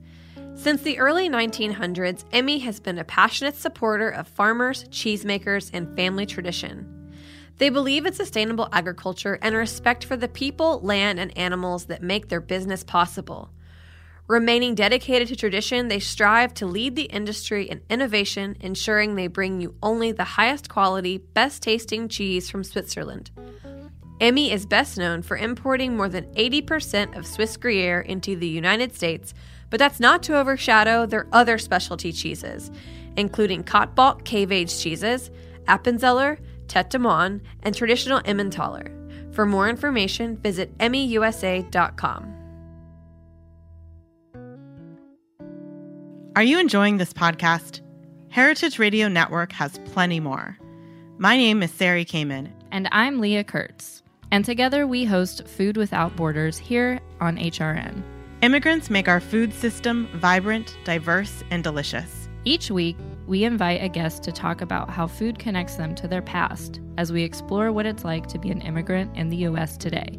Since 0.56 0.82
the 0.82 1.00
early 1.00 1.30
1900s, 1.30 2.26
Emmi 2.32 2.62
has 2.64 2.82
been 2.82 2.98
a 3.00 3.06
passionate 3.06 3.56
supporter 3.56 4.10
of 4.10 4.28
farmers, 4.28 4.84
cheesemakers, 4.90 5.70
and 5.72 5.96
family 5.96 6.26
tradition. 6.26 7.14
They 7.60 7.70
believe 7.70 8.06
in 8.06 8.12
sustainable 8.12 8.68
agriculture 8.74 9.40
and 9.42 9.56
respect 9.56 10.04
for 10.04 10.18
the 10.18 10.28
people, 10.28 10.82
land, 10.82 11.18
and 11.18 11.36
animals 11.38 11.86
that 11.86 12.04
make 12.04 12.28
their 12.28 12.42
business 12.42 12.84
possible. 12.84 13.52
Remaining 14.28 14.76
dedicated 14.76 15.30
to 15.30 15.38
tradition, 15.38 15.88
they 15.88 16.00
strive 16.00 16.54
to 16.56 16.66
lead 16.66 16.98
the 16.98 17.04
industry 17.04 17.70
in 17.70 17.82
innovation, 17.90 18.58
ensuring 18.60 19.16
they 19.16 19.28
bring 19.28 19.62
you 19.62 19.76
only 19.82 20.12
the 20.12 20.24
highest 20.26 20.68
quality, 20.68 21.20
best 21.20 21.64
tasting 21.64 22.10
cheese 22.10 22.50
from 22.50 22.66
Switzerland. 22.66 23.32
Emmi 24.20 24.52
is 24.52 24.66
best 24.66 24.98
known 24.98 25.22
for 25.22 25.36
importing 25.36 25.98
more 25.98 26.08
than 26.08 26.26
80% 26.36 27.18
of 27.18 27.26
Swiss 27.26 27.58
Gruyere 27.58 28.02
into 28.02 28.36
the 28.36 28.48
United 28.48 28.96
States, 28.96 29.34
but 29.70 29.80
that's 29.80 30.00
not 30.00 30.22
to 30.24 30.38
overshadow 30.38 31.06
their 31.06 31.28
other 31.34 31.58
specialty 31.58 32.12
cheeses, 32.12 32.72
including 33.18 33.64
Kaltbach 33.64 34.24
cave-aged 34.24 34.80
cheeses, 34.80 35.32
Appenzeller, 35.68 36.38
Tete 36.68 36.92
de 36.92 37.00
Moine, 37.00 37.42
and 37.64 37.76
traditional 37.76 38.22
Emmentaler. 38.24 38.92
For 39.32 39.46
more 39.46 39.68
information, 39.68 40.38
visit 40.38 40.78
emmiusa.com. 40.78 42.34
Are 46.36 46.44
you 46.44 46.60
enjoying 46.60 46.98
this 46.98 47.14
podcast? 47.14 47.82
Heritage 48.30 48.80
Radio 48.80 49.08
Network 49.08 49.52
has 49.54 49.80
plenty 49.86 50.20
more. 50.20 50.58
My 51.18 51.36
name 51.38 51.62
is 51.64 51.72
Sari 51.72 52.06
Kamin. 52.06 52.52
And 52.72 52.90
I'm 52.92 53.20
Leah 53.20 53.44
Kurtz. 53.44 54.03
And 54.34 54.44
together 54.44 54.86
we 54.88 55.06
host 55.06 55.48
Food 55.48 55.78
Without 55.78 56.16
Borders 56.16 56.58
here 56.58 57.00
on 57.22 57.38
HRN. 57.38 58.02
Immigrants 58.42 58.90
make 58.90 59.08
our 59.08 59.20
food 59.20 59.54
system 59.54 60.10
vibrant, 60.16 60.76
diverse, 60.86 61.44
and 61.52 61.64
delicious. 61.64 62.28
Each 62.44 62.72
week, 62.72 62.98
we 63.28 63.44
invite 63.44 63.84
a 63.84 63.90
guest 63.90 64.24
to 64.24 64.32
talk 64.32 64.62
about 64.62 64.90
how 64.90 65.06
food 65.06 65.38
connects 65.38 65.76
them 65.76 65.94
to 65.94 66.08
their 66.08 66.24
past 66.24 66.80
as 66.98 67.12
we 67.12 67.22
explore 67.22 67.72
what 67.72 67.86
it's 67.86 68.04
like 68.04 68.26
to 68.30 68.40
be 68.40 68.50
an 68.50 68.62
immigrant 68.62 69.16
in 69.16 69.30
the 69.30 69.38
U.S. 69.38 69.78
today. 69.78 70.18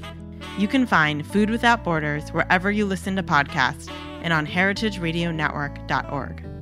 You 0.59 0.68
can 0.68 0.87
find 0.87 1.27
Food 1.27 1.50
Without 1.50 1.83
Borders 1.83 2.31
wherever 2.31 2.70
you 2.70 2.87
listen 2.87 3.16
to 3.16 3.24
podcasts 3.24 3.90
and 4.22 4.33
on 4.33 4.46
heritageradionetwork.org. 4.46 6.53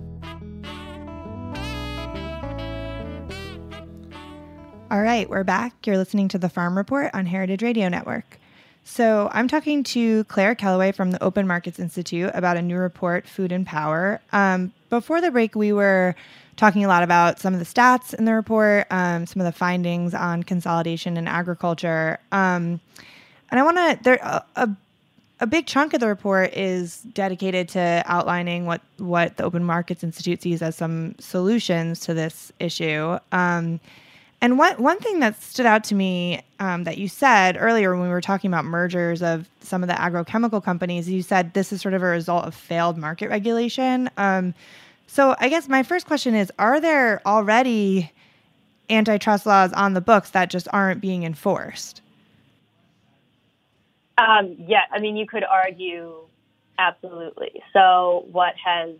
All 4.92 5.00
right, 5.00 5.26
we're 5.26 5.42
back. 5.42 5.86
You're 5.86 5.96
listening 5.96 6.28
to 6.28 6.38
the 6.38 6.50
Farm 6.50 6.76
Report 6.76 7.10
on 7.14 7.24
Heritage 7.24 7.62
Radio 7.62 7.88
Network. 7.88 8.38
So, 8.84 9.30
I'm 9.32 9.48
talking 9.48 9.82
to 9.84 10.24
Claire 10.24 10.54
Kelloway 10.54 10.92
from 10.92 11.12
the 11.12 11.22
Open 11.22 11.46
Markets 11.46 11.78
Institute 11.78 12.30
about 12.34 12.58
a 12.58 12.62
new 12.62 12.76
report, 12.76 13.26
Food 13.26 13.52
and 13.52 13.66
Power. 13.66 14.20
Um, 14.34 14.70
before 14.90 15.22
the 15.22 15.30
break, 15.30 15.54
we 15.54 15.72
were 15.72 16.14
talking 16.56 16.84
a 16.84 16.88
lot 16.88 17.02
about 17.02 17.40
some 17.40 17.54
of 17.54 17.58
the 17.58 17.64
stats 17.64 18.12
in 18.12 18.26
the 18.26 18.34
report, 18.34 18.86
um, 18.90 19.24
some 19.24 19.40
of 19.40 19.46
the 19.46 19.58
findings 19.58 20.12
on 20.12 20.42
consolidation 20.42 21.16
in 21.16 21.26
agriculture. 21.26 22.18
Um, 22.30 22.78
and 23.50 23.58
I 23.58 23.62
want 23.62 23.78
to, 23.78 23.98
there, 24.02 24.16
a, 24.16 24.44
a, 24.56 24.68
a 25.40 25.46
big 25.46 25.66
chunk 25.66 25.94
of 25.94 26.00
the 26.00 26.08
report 26.08 26.52
is 26.52 26.98
dedicated 27.14 27.70
to 27.70 28.02
outlining 28.04 28.66
what, 28.66 28.82
what 28.98 29.38
the 29.38 29.44
Open 29.44 29.64
Markets 29.64 30.04
Institute 30.04 30.42
sees 30.42 30.60
as 30.60 30.76
some 30.76 31.14
solutions 31.18 32.00
to 32.00 32.12
this 32.12 32.52
issue. 32.60 33.18
Um, 33.32 33.80
and 34.42 34.58
one 34.58 34.74
one 34.74 34.98
thing 34.98 35.20
that 35.20 35.40
stood 35.40 35.66
out 35.66 35.84
to 35.84 35.94
me 35.94 36.42
um, 36.58 36.82
that 36.84 36.98
you 36.98 37.06
said 37.06 37.56
earlier 37.58 37.92
when 37.92 38.02
we 38.02 38.08
were 38.08 38.20
talking 38.20 38.50
about 38.50 38.64
mergers 38.64 39.22
of 39.22 39.48
some 39.60 39.84
of 39.84 39.88
the 39.88 39.94
agrochemical 39.94 40.62
companies, 40.62 41.08
you 41.08 41.22
said 41.22 41.54
this 41.54 41.72
is 41.72 41.80
sort 41.80 41.94
of 41.94 42.02
a 42.02 42.06
result 42.06 42.44
of 42.44 42.54
failed 42.54 42.98
market 42.98 43.30
regulation. 43.30 44.10
Um, 44.16 44.52
so 45.06 45.36
I 45.38 45.48
guess 45.48 45.68
my 45.68 45.84
first 45.84 46.06
question 46.06 46.34
is: 46.34 46.50
Are 46.58 46.80
there 46.80 47.22
already 47.24 48.10
antitrust 48.90 49.46
laws 49.46 49.72
on 49.74 49.94
the 49.94 50.00
books 50.00 50.30
that 50.30 50.50
just 50.50 50.66
aren't 50.72 51.00
being 51.00 51.22
enforced? 51.22 52.02
Um, 54.18 54.56
yeah, 54.66 54.82
I 54.90 54.98
mean, 54.98 55.16
you 55.16 55.26
could 55.26 55.44
argue 55.44 56.14
absolutely. 56.78 57.62
So 57.72 58.26
what 58.32 58.54
has 58.64 58.96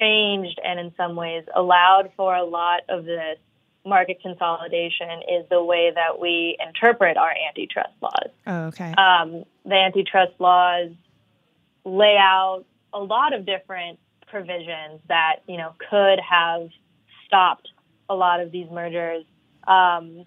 changed 0.00 0.58
and 0.64 0.80
in 0.80 0.94
some 0.96 1.16
ways 1.16 1.44
allowed 1.54 2.10
for 2.16 2.34
a 2.34 2.44
lot 2.44 2.80
of 2.88 3.04
this 3.04 3.36
market 3.84 4.20
consolidation 4.22 5.22
is 5.28 5.48
the 5.48 5.62
way 5.62 5.90
that 5.94 6.20
we 6.20 6.56
interpret 6.64 7.16
our 7.16 7.32
antitrust 7.48 7.92
laws. 8.02 8.30
Oh, 8.46 8.64
okay. 8.66 8.92
Um, 8.92 9.44
the 9.64 9.74
antitrust 9.74 10.32
laws 10.38 10.90
lay 11.84 12.16
out 12.18 12.64
a 12.92 12.98
lot 12.98 13.32
of 13.32 13.46
different 13.46 13.98
provisions 14.26 15.00
that 15.08 15.36
you 15.46 15.56
know 15.56 15.74
could 15.90 16.20
have 16.20 16.68
stopped 17.26 17.68
a 18.08 18.14
lot 18.14 18.40
of 18.40 18.52
these 18.52 18.70
mergers 18.70 19.24
um, 19.66 20.26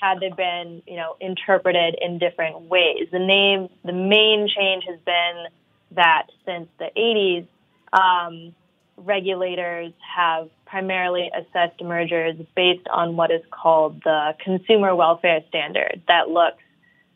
had 0.00 0.20
they 0.20 0.30
been 0.30 0.82
you 0.86 0.96
know 0.96 1.16
interpreted 1.20 1.96
in 2.00 2.18
different 2.18 2.62
ways. 2.62 3.08
The 3.12 3.18
name, 3.18 3.68
the 3.84 3.92
main 3.92 4.48
change 4.48 4.84
has 4.88 4.98
been 5.04 5.46
that 5.92 6.26
since 6.44 6.68
the 6.78 6.90
80s, 6.96 7.46
um, 7.92 8.54
regulators 8.96 9.92
have 10.16 10.48
primarily 10.70 11.28
assessed 11.34 11.82
mergers 11.82 12.36
based 12.54 12.86
on 12.92 13.16
what 13.16 13.32
is 13.32 13.42
called 13.50 14.00
the 14.04 14.34
consumer 14.42 14.94
welfare 14.94 15.40
standard 15.48 16.00
that 16.06 16.28
looks 16.28 16.62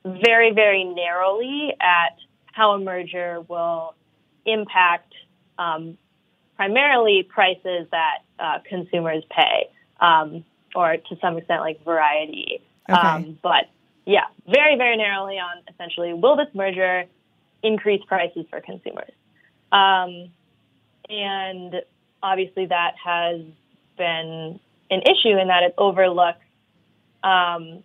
very, 0.04 0.52
very 0.52 0.82
narrowly 0.82 1.72
at 1.80 2.16
how 2.46 2.72
a 2.72 2.78
merger 2.80 3.40
will 3.48 3.94
impact 4.44 5.12
um, 5.58 5.96
primarily 6.56 7.22
prices 7.22 7.86
that 7.92 8.18
uh, 8.40 8.58
consumers 8.68 9.22
pay, 9.30 9.68
um, 10.00 10.44
or 10.74 10.96
to 10.96 11.16
some 11.20 11.38
extent, 11.38 11.60
like 11.60 11.82
variety. 11.84 12.60
Okay. 12.90 13.00
Um, 13.00 13.38
but 13.40 13.70
yeah, 14.04 14.24
very, 14.48 14.76
very 14.76 14.96
narrowly 14.96 15.38
on 15.38 15.62
essentially 15.72 16.12
will 16.12 16.36
this 16.36 16.48
merger 16.54 17.04
increase 17.62 18.02
prices 18.06 18.46
for 18.50 18.60
consumers? 18.60 19.12
Um, 19.70 20.30
and 21.08 21.82
obviously, 22.24 22.66
that 22.66 22.94
has 23.04 23.42
been 23.96 24.58
an 24.90 25.02
issue 25.02 25.38
in 25.38 25.48
that 25.48 25.62
it 25.62 25.74
overlooks 25.78 26.40
um, 27.22 27.84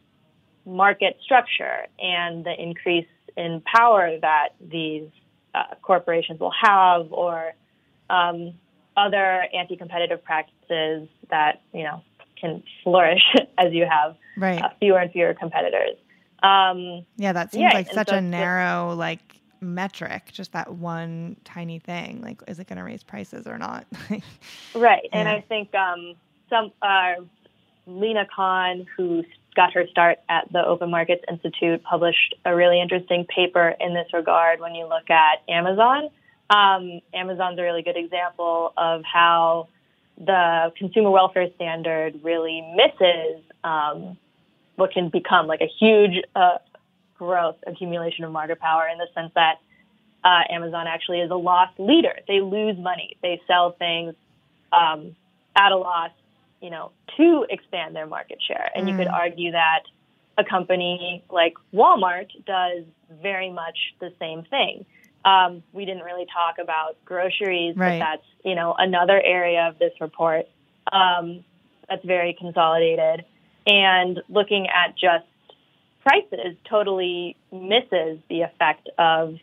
market 0.66 1.18
structure 1.24 1.86
and 2.00 2.44
the 2.46 2.54
increase 2.60 3.08
in 3.38 3.62
power 3.62 4.18
that 4.22 4.50
these 4.60 5.10
uh, 5.54 5.76
corporations 5.82 6.40
will 6.40 6.54
have, 6.62 7.12
or 7.12 7.54
um, 8.10 8.54
other 8.98 9.46
anti-competitive 9.54 10.24
practices 10.24 11.08
that 11.30 11.62
you 11.74 11.84
know 11.84 12.02
can 12.40 12.64
flourish 12.84 13.24
as 13.58 13.74
you 13.74 13.86
have 13.90 14.16
right. 14.38 14.62
uh, 14.62 14.70
fewer 14.80 15.00
and 15.00 15.12
fewer 15.12 15.34
competitors. 15.34 15.96
Um, 16.42 17.06
yeah, 17.18 17.34
that 17.34 17.52
seems 17.52 17.64
yeah, 17.64 17.74
like 17.74 17.92
such 17.92 18.10
so 18.10 18.16
a 18.16 18.22
narrow 18.22 18.96
like 18.96 19.39
metric, 19.62 20.30
just 20.32 20.54
that 20.54 20.74
one 20.76 21.36
tiny 21.44 21.80
thing. 21.80 22.22
Like, 22.22 22.42
is 22.48 22.60
it 22.60 22.68
going 22.68 22.78
to 22.78 22.84
raise 22.84 23.04
prices 23.04 23.48
or 23.48 23.58
not? 23.58 23.86
Right, 24.76 25.10
and 25.12 25.28
I 25.28 25.42
think 25.42 25.74
um, 25.74 26.14
some 26.50 26.72
uh, 26.82 27.16
Lina 27.88 28.28
Khan, 28.34 28.86
who 28.96 29.24
got 29.56 29.74
her 29.74 29.88
start 29.88 30.20
at 30.30 30.52
the 30.52 30.64
Open 30.66 30.92
Markets 30.92 31.24
Institute, 31.30 31.84
published 31.84 32.36
a 32.46 32.56
really 32.56 32.80
interesting 32.80 33.26
paper 33.26 33.76
in 33.80 33.94
this 33.94 34.08
regard. 34.14 34.60
When 34.60 34.76
you 34.76 34.88
look 34.88 35.10
at 35.10 35.42
Amazon, 35.50 36.10
um, 36.50 37.02
Amazon's 37.14 37.60
a 37.60 37.64
really 37.64 37.82
good 37.82 37.98
example 37.98 38.74
of 38.78 39.04
how 39.04 39.68
the 40.18 40.72
consumer 40.78 41.10
welfare 41.10 41.48
standard 41.56 42.20
really 42.24 42.62
misses 42.76 43.42
um, 43.64 44.18
what 44.76 44.92
can 44.92 45.10
become 45.10 45.48
like 45.48 45.62
a 45.62 45.70
huge 45.80 46.22
uh, 46.36 46.58
growth 47.20 47.58
accumulation 47.68 48.24
of 48.24 48.32
market 48.32 48.60
power 48.60 48.88
in 48.92 48.98
the 48.98 49.08
sense 49.14 49.32
that 49.36 49.56
uh, 50.24 50.44
Amazon 50.50 50.88
actually 50.88 51.20
is 51.20 51.30
a 51.30 51.36
loss 51.36 51.70
leader. 51.78 52.16
They 52.28 52.40
lose 52.40 52.78
money. 52.78 53.18
They 53.22 53.42
sell 53.46 53.72
things 53.78 54.16
um, 54.72 55.16
at 55.56 55.72
a 55.72 55.78
loss, 55.78 56.12
you 56.62 56.70
know, 56.70 56.92
to 57.18 57.46
expand 57.50 57.96
their 57.96 58.08
market 58.08 58.40
share. 58.46 58.70
And 58.74 58.90
you 58.90 58.96
could 58.96 59.08
argue 59.08 59.52
that 59.52 59.84
a 60.38 60.44
company 60.44 61.24
like 61.30 61.54
Walmart 61.74 62.30
does 62.46 62.86
very 63.22 63.52
much 63.52 63.78
the 64.00 64.12
same 64.20 64.44
thing. 64.44 64.86
Um, 65.26 65.64
we 65.74 65.84
didn't 65.86 66.04
really 66.04 66.26
talk 66.34 66.56
about 66.64 66.96
groceries, 67.04 67.76
Right. 67.76 68.00
but 68.00 68.06
that's 68.06 68.28
you 68.46 68.56
know 68.56 68.74
another 68.78 69.22
area 69.22 69.68
of 69.68 69.78
this 69.78 69.92
report 70.00 70.46
um, 70.94 71.44
that's 71.90 72.06
very 72.06 72.34
consolidated. 72.40 73.26
And 73.68 74.22
looking 74.30 74.68
at 74.68 74.96
just 74.98 75.26
prices 76.10 76.56
totally 76.68 77.36
misses 77.52 78.20
the 78.30 78.42
effect 78.42 78.90
of 78.98 79.36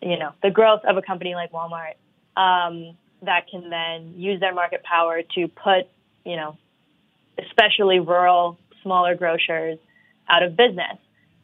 you 0.00 0.18
know 0.18 0.32
the 0.42 0.50
growth 0.50 0.82
of 0.86 0.96
a 0.96 1.02
company 1.02 1.34
like 1.34 1.50
Walmart 1.52 1.96
um, 2.40 2.96
that 3.22 3.48
can 3.50 3.70
then 3.70 4.14
use 4.16 4.38
their 4.40 4.54
market 4.54 4.82
power 4.84 5.22
to 5.34 5.48
put 5.48 5.88
you 6.24 6.36
know 6.36 6.56
especially 7.38 7.98
rural 7.98 8.58
smaller 8.82 9.16
grocers 9.16 9.78
out 10.28 10.42
of 10.42 10.56
business, 10.56 10.98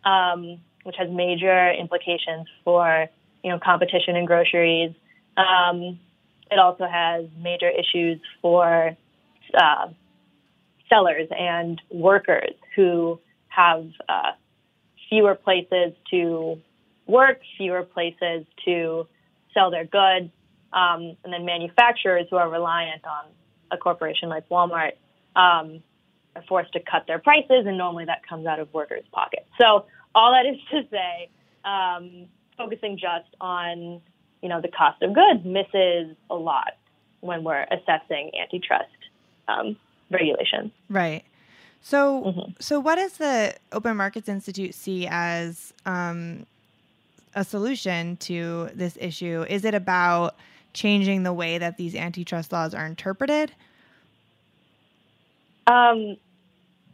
um, 0.04 0.60
which 0.84 0.96
has 0.96 1.10
major 1.10 1.72
implications 1.72 2.46
for 2.64 3.08
you 3.42 3.50
know 3.50 3.58
competition 3.58 4.14
in 4.14 4.26
groceries. 4.26 4.94
Um, 5.36 5.98
it 6.50 6.58
also 6.58 6.86
has 6.86 7.26
major 7.38 7.68
issues 7.68 8.20
for 8.40 8.96
uh, 9.54 9.88
sellers 10.88 11.28
and 11.36 11.80
workers 11.90 12.54
who 12.76 13.18
have 13.48 13.86
uh, 14.08 14.32
fewer 15.12 15.34
places 15.34 15.92
to 16.10 16.58
work, 17.06 17.38
fewer 17.58 17.82
places 17.82 18.46
to 18.64 19.06
sell 19.52 19.70
their 19.70 19.84
goods, 19.84 20.32
um, 20.72 21.18
and 21.22 21.30
then 21.30 21.44
manufacturers 21.44 22.26
who 22.30 22.36
are 22.36 22.48
reliant 22.48 23.04
on 23.04 23.26
a 23.70 23.76
corporation 23.76 24.30
like 24.30 24.48
Walmart 24.48 24.92
um, 25.36 25.82
are 26.34 26.42
forced 26.48 26.72
to 26.72 26.80
cut 26.80 27.06
their 27.06 27.18
prices, 27.18 27.66
and 27.66 27.76
normally 27.76 28.06
that 28.06 28.26
comes 28.26 28.46
out 28.46 28.58
of 28.58 28.72
workers' 28.72 29.04
pockets. 29.12 29.44
So 29.60 29.84
all 30.14 30.32
that 30.32 30.48
is 30.48 30.58
to 30.70 30.88
say, 30.90 31.28
um, 31.62 32.26
focusing 32.56 32.96
just 32.96 33.28
on 33.38 34.00
you 34.40 34.48
know 34.48 34.62
the 34.62 34.68
cost 34.68 35.02
of 35.02 35.12
goods 35.14 35.44
misses 35.44 36.16
a 36.30 36.34
lot 36.34 36.72
when 37.20 37.44
we're 37.44 37.66
assessing 37.70 38.30
antitrust 38.40 38.88
um, 39.46 39.76
regulations. 40.10 40.72
right. 40.88 41.22
So, 41.82 42.22
Mhm. 42.22 42.62
so 42.62 42.78
what 42.80 42.94
does 42.94 43.18
the 43.18 43.54
Open 43.72 43.96
Markets 43.96 44.28
Institute 44.28 44.74
see 44.74 45.06
as 45.10 45.74
um, 45.84 46.46
a 47.34 47.44
solution 47.44 48.16
to 48.18 48.70
this 48.72 48.96
issue? 49.00 49.44
Is 49.48 49.64
it 49.64 49.74
about 49.74 50.36
changing 50.72 51.24
the 51.24 51.32
way 51.32 51.58
that 51.58 51.76
these 51.76 51.94
antitrust 51.94 52.52
laws 52.52 52.72
are 52.74 52.86
interpreted? 52.86 53.52
Um, 55.66 56.16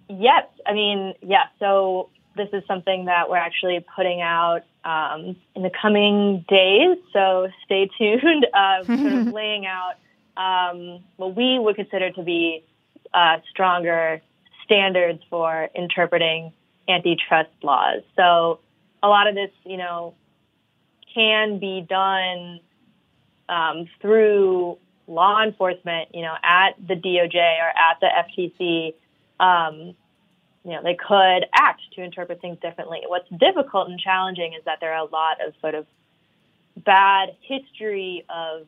yes, 0.08 0.46
I 0.66 0.72
mean, 0.72 1.14
yeah. 1.22 1.44
So 1.58 2.08
this 2.36 2.48
is 2.52 2.62
something 2.66 3.06
that 3.06 3.28
we're 3.28 3.36
actually 3.36 3.84
putting 3.94 4.20
out 4.22 4.62
um, 4.84 5.36
in 5.54 5.62
the 5.62 5.70
coming 5.70 6.44
days. 6.48 6.96
So 7.12 7.48
stay 7.64 7.90
tuned. 7.98 8.46
Uh, 8.54 8.84
sort 8.84 9.12
of 9.12 9.26
laying 9.32 9.66
out 9.66 9.94
um, 10.36 11.00
what 11.16 11.36
we 11.36 11.58
would 11.58 11.76
consider 11.76 12.10
to 12.10 12.22
be 12.22 12.64
uh, 13.12 13.38
stronger 13.50 14.22
standards 14.68 15.22
for 15.30 15.70
interpreting 15.74 16.52
antitrust 16.88 17.50
laws. 17.62 18.02
So 18.16 18.60
a 19.02 19.08
lot 19.08 19.26
of 19.26 19.34
this, 19.34 19.50
you 19.64 19.78
know, 19.78 20.14
can 21.14 21.58
be 21.58 21.84
done 21.88 22.60
um, 23.48 23.88
through 24.00 24.78
law 25.06 25.42
enforcement, 25.42 26.10
you 26.14 26.22
know, 26.22 26.34
at 26.42 26.74
the 26.86 26.94
DOJ 26.94 27.34
or 27.34 27.68
at 27.68 27.98
the 28.00 28.08
FTC, 28.60 28.94
um, 29.40 29.94
you 30.64 30.72
know, 30.72 30.82
they 30.82 30.94
could 30.96 31.46
act 31.54 31.80
to 31.94 32.02
interpret 32.02 32.42
things 32.42 32.58
differently. 32.60 33.00
What's 33.06 33.28
difficult 33.30 33.88
and 33.88 33.98
challenging 33.98 34.52
is 34.52 34.64
that 34.66 34.78
there 34.80 34.92
are 34.92 35.06
a 35.06 35.10
lot 35.10 35.38
of 35.44 35.54
sort 35.62 35.74
of 35.74 35.86
bad 36.76 37.30
history 37.40 38.26
of, 38.28 38.66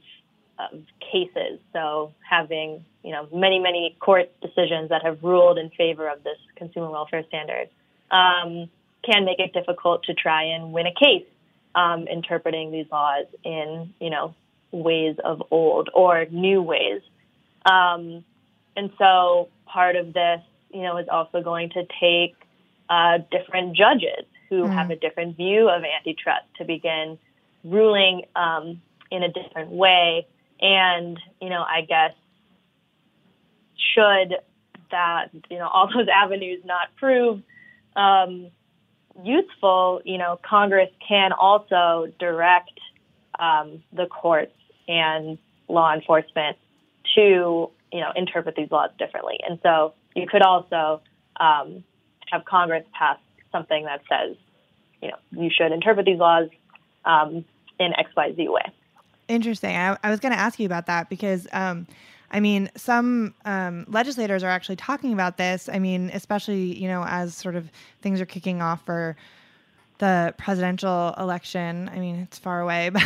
of 0.73 0.83
cases. 1.01 1.59
So 1.73 2.13
having, 2.29 2.85
you 3.03 3.13
know, 3.13 3.29
many, 3.33 3.59
many 3.59 3.97
court 4.01 4.31
decisions 4.41 4.89
that 4.91 5.03
have 5.05 5.23
ruled 5.23 5.59
in 5.59 5.71
favor 5.71 6.09
of 6.09 6.23
this 6.23 6.39
consumer 6.57 6.91
welfare 6.91 7.25
standard 7.29 7.69
um, 8.11 8.69
can 9.05 9.25
make 9.25 9.39
it 9.39 9.53
difficult 9.53 10.05
to 10.05 10.15
try 10.15 10.45
and 10.45 10.73
win 10.73 10.87
a 10.87 10.95
case 10.95 11.27
um, 11.75 12.07
interpreting 12.07 12.71
these 12.71 12.87
laws 12.91 13.27
in, 13.45 13.93
you 14.01 14.11
know, 14.11 14.35
ways 14.73 15.17
of 15.25 15.43
old 15.51 15.91
or 15.95 16.27
new 16.31 16.63
ways. 16.63 17.03
Um, 17.65 18.25
and 18.77 18.91
so 18.99 19.49
part 19.67 19.97
of 19.97 20.13
this, 20.13 20.41
you 20.73 20.83
know, 20.83 20.97
is 20.99 21.09
also 21.09 21.43
going 21.43 21.71
to 21.71 21.87
take 22.01 22.35
uh, 22.89 23.19
different 23.31 23.77
judges 23.77 24.25
who 24.49 24.65
mm. 24.65 24.73
have 24.73 24.91
a 24.91 24.97
different 24.97 25.37
view 25.37 25.69
of 25.69 25.83
antitrust 25.85 26.45
to 26.59 26.65
begin 26.65 27.19
ruling 27.65 28.23
um, 28.37 28.81
in 29.11 29.23
a 29.23 29.29
different 29.29 29.71
way. 29.71 30.27
And, 30.61 31.19
you 31.41 31.49
know, 31.49 31.63
I 31.63 31.83
guess 31.83 32.13
should 33.95 34.37
that, 34.91 35.31
you 35.51 35.59
know, 35.59 35.69
all 35.69 35.89
those 35.95 36.09
avenues 36.09 36.61
not 36.65 36.89
prove 36.97 37.43
um, 37.97 38.51
useful, 39.25 40.03
you 40.05 40.19
know, 40.19 40.39
Congress 40.43 40.91
can 41.07 41.33
also 41.33 42.13
direct 42.19 42.79
um, 43.39 43.83
the 43.93 44.07
courts 44.07 44.55
and 44.89 45.39
law 45.69 45.93
enforcement 45.95 46.57
to, 47.15 47.71
you 47.93 48.01
know, 48.01 48.13
interpret 48.15 48.55
these 48.57 48.71
laws 48.71 48.91
differently. 48.99 49.39
And 49.47 49.59
so 49.63 49.95
you 50.15 50.27
could 50.27 50.43
also 50.43 51.01
um, 51.39 51.85
have 52.31 52.45
Congress 52.45 52.85
pass 52.93 53.19
something 53.53 53.85
that 53.85 54.03
says, 54.09 54.37
you 55.03 55.09
know, 55.09 55.17
you 55.33 55.51
should 55.51 55.73
interpret 55.73 56.07
these 56.07 56.19
laws 56.19 56.49
um, 57.05 57.45
in 57.79 57.93
X, 57.99 58.11
Y, 58.17 58.35
Z 58.37 58.49
way. 58.49 58.73
Interesting. 59.31 59.77
I, 59.77 59.97
I 60.03 60.11
was 60.11 60.19
going 60.19 60.33
to 60.33 60.39
ask 60.39 60.59
you 60.59 60.67
about 60.67 60.87
that 60.87 61.09
because, 61.09 61.47
um, 61.53 61.87
I 62.33 62.41
mean, 62.41 62.69
some 62.77 63.33
um, 63.45 63.87
legislators 63.89 64.43
are 64.43 64.51
actually 64.51 64.77
talking 64.77 65.13
about 65.13 65.37
this. 65.37 65.69
I 65.73 65.79
mean, 65.79 66.11
especially 66.13 66.77
you 66.77 66.89
know 66.89 67.05
as 67.07 67.37
sort 67.37 67.55
of 67.55 67.71
things 68.03 68.21
are 68.21 68.27
kicking 68.27 68.61
off 68.61 68.85
for 68.85 69.17
the 69.99 70.35
presidential 70.37 71.15
election. 71.17 71.89
I 71.95 72.01
mean, 72.01 72.17
it's 72.17 72.39
far 72.39 72.61
away, 72.61 72.89
but 72.93 73.03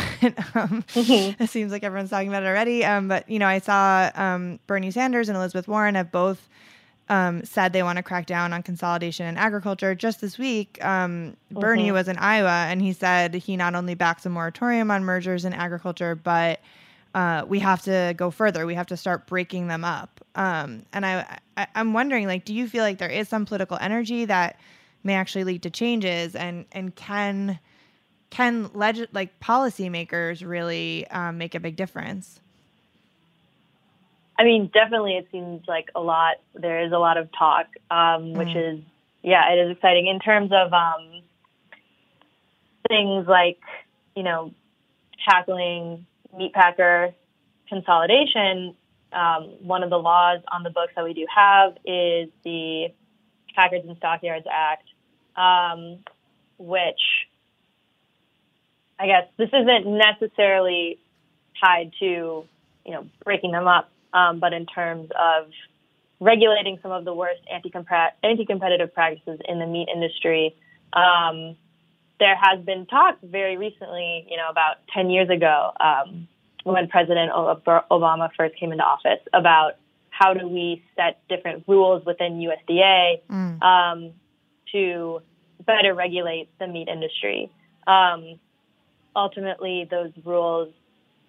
um, 0.55 0.83
mm-hmm. 0.93 1.43
it 1.43 1.49
seems 1.49 1.71
like 1.71 1.83
everyone's 1.83 2.09
talking 2.09 2.29
about 2.29 2.41
it 2.41 2.47
already. 2.47 2.83
Um, 2.83 3.07
but 3.07 3.29
you 3.29 3.37
know, 3.37 3.47
I 3.47 3.59
saw 3.59 4.09
um, 4.15 4.59
Bernie 4.65 4.91
Sanders 4.91 5.29
and 5.29 5.37
Elizabeth 5.37 5.67
Warren 5.67 5.93
have 5.93 6.11
both 6.11 6.49
um, 7.09 7.43
said 7.45 7.73
they 7.73 7.83
want 7.83 7.97
to 7.97 8.03
crack 8.03 8.25
down 8.25 8.53
on 8.53 8.63
consolidation 8.63 9.27
in 9.27 9.37
agriculture. 9.37 9.93
Just 9.93 10.21
this 10.21 10.37
week, 10.37 10.83
um, 10.83 11.35
mm-hmm. 11.51 11.59
Bernie 11.59 11.91
was 11.91 12.07
in 12.07 12.17
Iowa 12.17 12.65
and 12.67 12.81
he 12.81 12.93
said 12.93 13.33
he 13.33 13.55
not 13.57 13.75
only 13.75 13.93
backs 13.93 14.25
a 14.25 14.29
moratorium 14.29 14.89
on 14.89 15.03
mergers 15.03 15.45
in 15.45 15.53
agriculture, 15.53 16.15
but 16.15 16.59
uh, 17.13 17.45
we 17.47 17.59
have 17.59 17.81
to 17.83 18.13
go 18.17 18.29
further. 18.29 18.65
We 18.65 18.75
have 18.75 18.87
to 18.87 18.97
start 18.97 19.25
breaking 19.25 19.67
them 19.67 19.85
up. 19.85 20.19
Um, 20.35 20.85
and 20.91 21.05
I, 21.05 21.39
I, 21.55 21.67
I'm 21.73 21.93
wondering, 21.93 22.27
like, 22.27 22.43
do 22.43 22.53
you 22.53 22.67
feel 22.67 22.83
like 22.83 22.97
there 22.97 23.09
is 23.09 23.29
some 23.29 23.45
political 23.45 23.77
energy 23.79 24.25
that 24.25 24.59
may 25.03 25.13
actually 25.13 25.45
lead 25.45 25.63
to 25.63 25.69
changes, 25.69 26.35
and 26.35 26.65
and 26.73 26.93
can 26.95 27.59
can 28.31 28.69
leg- 28.73 29.07
like 29.13 29.39
policymakers 29.39 30.45
really 30.45 31.07
um, 31.07 31.37
make 31.37 31.55
a 31.55 31.59
big 31.59 31.77
difference? 31.77 32.41
I 34.37 34.43
mean, 34.43 34.69
definitely, 34.73 35.13
it 35.13 35.27
seems 35.31 35.61
like 35.67 35.89
a 35.95 36.01
lot. 36.01 36.35
There 36.53 36.85
is 36.85 36.91
a 36.91 36.97
lot 36.97 37.17
of 37.17 37.29
talk, 37.37 37.67
um, 37.89 38.33
which 38.33 38.49
mm. 38.49 38.73
is, 38.73 38.83
yeah, 39.23 39.53
it 39.53 39.57
is 39.57 39.75
exciting 39.75 40.07
in 40.07 40.19
terms 40.19 40.51
of 40.51 40.73
um, 40.73 41.21
things 42.87 43.27
like, 43.27 43.59
you 44.15 44.23
know, 44.23 44.53
tackling 45.27 46.05
meatpacker 46.37 47.13
consolidation. 47.69 48.75
Um, 49.13 49.43
one 49.61 49.83
of 49.83 49.89
the 49.89 49.97
laws 49.97 50.41
on 50.51 50.63
the 50.63 50.69
books 50.69 50.91
that 50.95 51.05
we 51.05 51.13
do 51.13 51.25
have 51.33 51.71
is 51.85 52.29
the 52.43 52.87
Packers 53.55 53.83
and 53.87 53.95
Stockyards 53.97 54.45
Act, 54.51 54.83
um, 55.37 55.99
which 56.57 56.99
I 58.99 59.07
guess 59.07 59.27
this 59.37 59.49
isn't 59.53 59.85
necessarily 59.87 60.99
tied 61.63 61.93
to, 61.99 62.45
you 62.85 62.91
know, 62.91 63.07
breaking 63.23 63.51
them 63.51 63.67
up 63.67 63.89
um, 64.15 64.39
but 64.39 64.53
in 64.53 64.65
terms 64.65 65.09
of 65.19 65.51
regulating 66.21 66.79
some 66.81 66.91
of 66.91 67.03
the 67.03 67.13
worst 67.13 67.41
anti-competitive 67.51 68.93
practices 68.93 69.39
in 69.47 69.59
the 69.59 69.67
meat 69.67 69.89
industry, 69.93 70.55
um, 70.93 71.55
there 72.17 72.35
has 72.35 72.63
been 72.63 72.85
talk 72.85 73.17
very 73.21 73.57
recently, 73.57 74.25
you 74.29 74.37
know, 74.37 74.47
about 74.49 74.77
10 74.93 75.09
years 75.09 75.29
ago, 75.29 75.71
um, 75.81 76.27
when 76.63 76.87
President 76.87 77.31
Obama 77.33 78.29
first 78.37 78.55
came 78.55 78.71
into 78.71 78.83
office, 78.83 79.19
about 79.33 79.73
how 80.09 80.33
do 80.33 80.47
we 80.47 80.81
set 80.95 81.19
different 81.27 81.65
rules 81.67 82.03
within 82.05 82.39
USDA 82.39 83.21
mm. 83.29 83.61
um, 83.61 84.13
to 84.71 85.21
better 85.65 85.93
regulate 85.93 86.49
the 86.57 86.67
meat 86.67 86.87
industry. 86.87 87.51
Um, 87.85 88.39
ultimately, 89.13 89.87
those 89.91 90.11
rules 90.23 90.73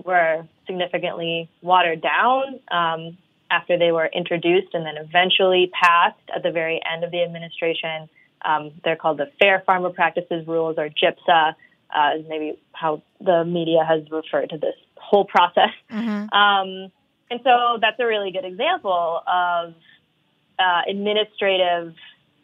were 0.05 0.47
significantly 0.67 1.49
watered 1.63 2.03
down 2.03 2.61
um, 2.71 3.17
after 3.51 3.79
they 3.79 3.93
were 3.93 4.07
introduced 4.07 4.75
and 4.75 4.85
then 4.85 4.97
eventually 4.97 5.71
passed 5.73 6.19
at 6.35 6.43
the 6.43 6.51
very 6.51 6.81
end 6.91 7.05
of 7.05 7.11
the 7.11 7.23
administration. 7.23 8.09
Um, 8.45 8.73
they're 8.85 8.97
called 8.97 9.19
the 9.19 9.31
Fair 9.41 9.63
Farmer 9.65 9.91
Practices 9.91 10.47
Rules 10.47 10.77
or 10.79 10.89
GIPSA, 10.89 11.55
uh, 11.95 12.11
is 12.19 12.27
maybe 12.29 12.59
how 12.73 13.03
the 13.21 13.45
media 13.45 13.85
has 13.85 14.11
referred 14.11 14.51
to 14.51 14.59
this 14.59 14.75
whole 14.97 15.25
process. 15.25 15.71
Mm-hmm. 15.91 16.35
Um, 16.37 16.93
and 17.31 17.41
so 17.43 17.79
that's 17.81 17.99
a 17.99 18.07
really 18.07 18.31
good 18.31 18.45
example 18.45 19.23
of 19.27 19.75
uh, 20.59 20.83
administrative 20.89 21.95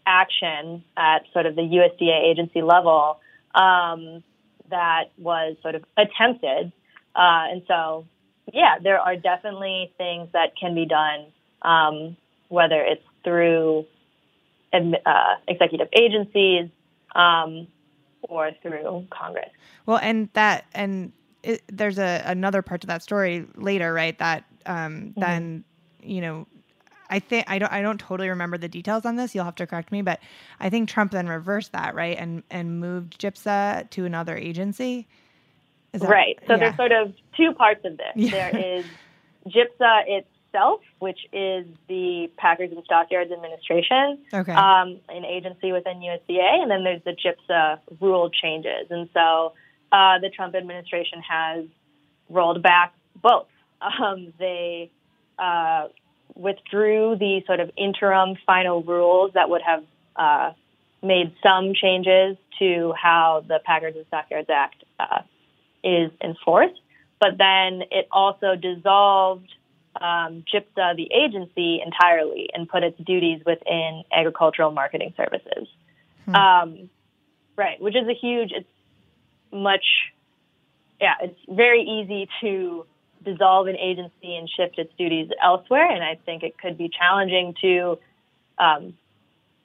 action 0.06 0.84
at 0.96 1.24
sort 1.32 1.46
of 1.46 1.54
the 1.54 1.62
USDA 1.62 2.30
agency 2.30 2.62
level 2.62 3.20
um, 3.54 4.22
that 4.70 5.04
was 5.18 5.56
sort 5.62 5.74
of 5.74 5.84
attempted 5.96 6.72
uh, 7.14 7.46
and 7.50 7.62
so, 7.68 8.06
yeah, 8.52 8.78
there 8.82 8.98
are 8.98 9.16
definitely 9.16 9.92
things 9.98 10.28
that 10.32 10.56
can 10.58 10.74
be 10.74 10.86
done, 10.86 11.26
um, 11.62 12.16
whether 12.48 12.80
it's 12.80 13.02
through 13.24 13.86
uh, 14.72 15.34
executive 15.48 15.88
agencies 15.92 16.68
um, 17.14 17.66
or 18.22 18.50
through 18.62 19.06
Congress. 19.10 19.50
Well, 19.86 19.98
and 19.98 20.28
that 20.32 20.64
and 20.74 21.12
it, 21.42 21.62
there's 21.68 21.98
a 21.98 22.22
another 22.24 22.62
part 22.62 22.80
to 22.82 22.86
that 22.88 23.02
story 23.02 23.46
later, 23.54 23.92
right? 23.92 24.18
That 24.18 24.44
um, 24.66 24.76
mm-hmm. 24.76 25.20
then 25.20 25.64
you 26.02 26.20
know 26.20 26.46
I 27.12 27.18
think 27.18 27.44
I 27.48 27.58
don't 27.58 27.72
I 27.72 27.82
don't 27.82 27.98
totally 27.98 28.30
remember 28.30 28.56
the 28.56 28.68
details 28.68 29.04
on 29.04 29.16
this. 29.16 29.34
You'll 29.34 29.44
have 29.44 29.54
to 29.56 29.66
correct 29.66 29.92
me, 29.92 30.00
but 30.00 30.20
I 30.60 30.70
think 30.70 30.88
Trump 30.88 31.12
then 31.12 31.28
reversed 31.28 31.72
that, 31.72 31.94
right, 31.94 32.16
and 32.18 32.42
and 32.50 32.80
moved 32.80 33.20
GIPSA 33.20 33.90
to 33.90 34.04
another 34.06 34.36
agency. 34.36 35.06
That, 35.92 36.08
right. 36.08 36.38
So 36.46 36.54
yeah. 36.54 36.58
there's 36.58 36.76
sort 36.76 36.92
of 36.92 37.12
two 37.36 37.52
parts 37.52 37.84
of 37.84 37.96
this. 37.96 38.06
Yeah. 38.16 38.50
There 38.50 38.78
is 38.78 38.84
GIPSA 39.46 40.22
itself, 40.52 40.80
which 40.98 41.18
is 41.32 41.66
the 41.88 42.30
Packers 42.36 42.70
and 42.72 42.82
Stockyards 42.84 43.32
Administration, 43.32 44.18
okay. 44.32 44.52
um, 44.52 45.00
an 45.08 45.24
agency 45.24 45.72
within 45.72 45.98
USDA, 45.98 46.62
and 46.62 46.70
then 46.70 46.84
there's 46.84 47.02
the 47.04 47.16
GIPSA 47.16 47.78
rule 48.00 48.30
changes. 48.30 48.86
And 48.90 49.08
so 49.12 49.52
uh, 49.90 50.18
the 50.20 50.30
Trump 50.30 50.54
administration 50.54 51.20
has 51.28 51.64
rolled 52.28 52.62
back 52.62 52.94
both. 53.20 53.46
Um, 53.82 54.32
they 54.38 54.92
uh, 55.40 55.88
withdrew 56.36 57.16
the 57.18 57.42
sort 57.46 57.58
of 57.58 57.72
interim 57.76 58.36
final 58.46 58.80
rules 58.80 59.32
that 59.34 59.50
would 59.50 59.62
have 59.62 59.82
uh, 60.14 60.52
made 61.02 61.34
some 61.42 61.74
changes 61.74 62.36
to 62.60 62.94
how 63.00 63.44
the 63.48 63.58
Packers 63.64 63.96
and 63.96 64.06
Stockyards 64.06 64.48
Act 64.50 64.84
uh, 65.00 65.22
is 65.84 66.10
enforced. 66.22 66.80
But 67.20 67.38
then 67.38 67.82
it 67.90 68.08
also 68.10 68.56
dissolved 68.56 69.48
um, 70.00 70.44
GIPSA, 70.52 70.96
the 70.96 71.08
agency, 71.12 71.80
entirely 71.84 72.48
and 72.52 72.68
put 72.68 72.82
its 72.82 72.98
duties 72.98 73.42
within 73.44 74.02
agricultural 74.12 74.70
marketing 74.70 75.14
services. 75.16 75.68
Hmm. 76.24 76.34
Um, 76.34 76.90
right, 77.56 77.80
which 77.80 77.94
is 77.94 78.08
a 78.08 78.14
huge, 78.14 78.52
it's 78.52 78.68
much, 79.52 79.84
yeah, 81.00 81.14
it's 81.22 81.38
very 81.48 81.82
easy 81.82 82.28
to 82.40 82.86
dissolve 83.24 83.66
an 83.68 83.76
agency 83.76 84.34
and 84.34 84.48
shift 84.48 84.78
its 84.78 84.92
duties 84.98 85.30
elsewhere. 85.40 85.88
And 85.90 86.02
I 86.02 86.18
think 86.24 86.42
it 86.42 86.58
could 86.58 86.76
be 86.76 86.88
challenging 86.88 87.54
to 87.60 87.98
um, 88.58 88.94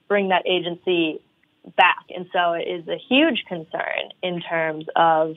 bring 0.08 0.30
that 0.30 0.46
agency 0.46 1.22
back. 1.76 2.06
And 2.16 2.28
so 2.32 2.54
it 2.54 2.68
is 2.68 2.88
a 2.88 2.98
huge 2.98 3.46
concern 3.48 4.12
in 4.22 4.42
terms 4.42 4.86
of 4.96 5.36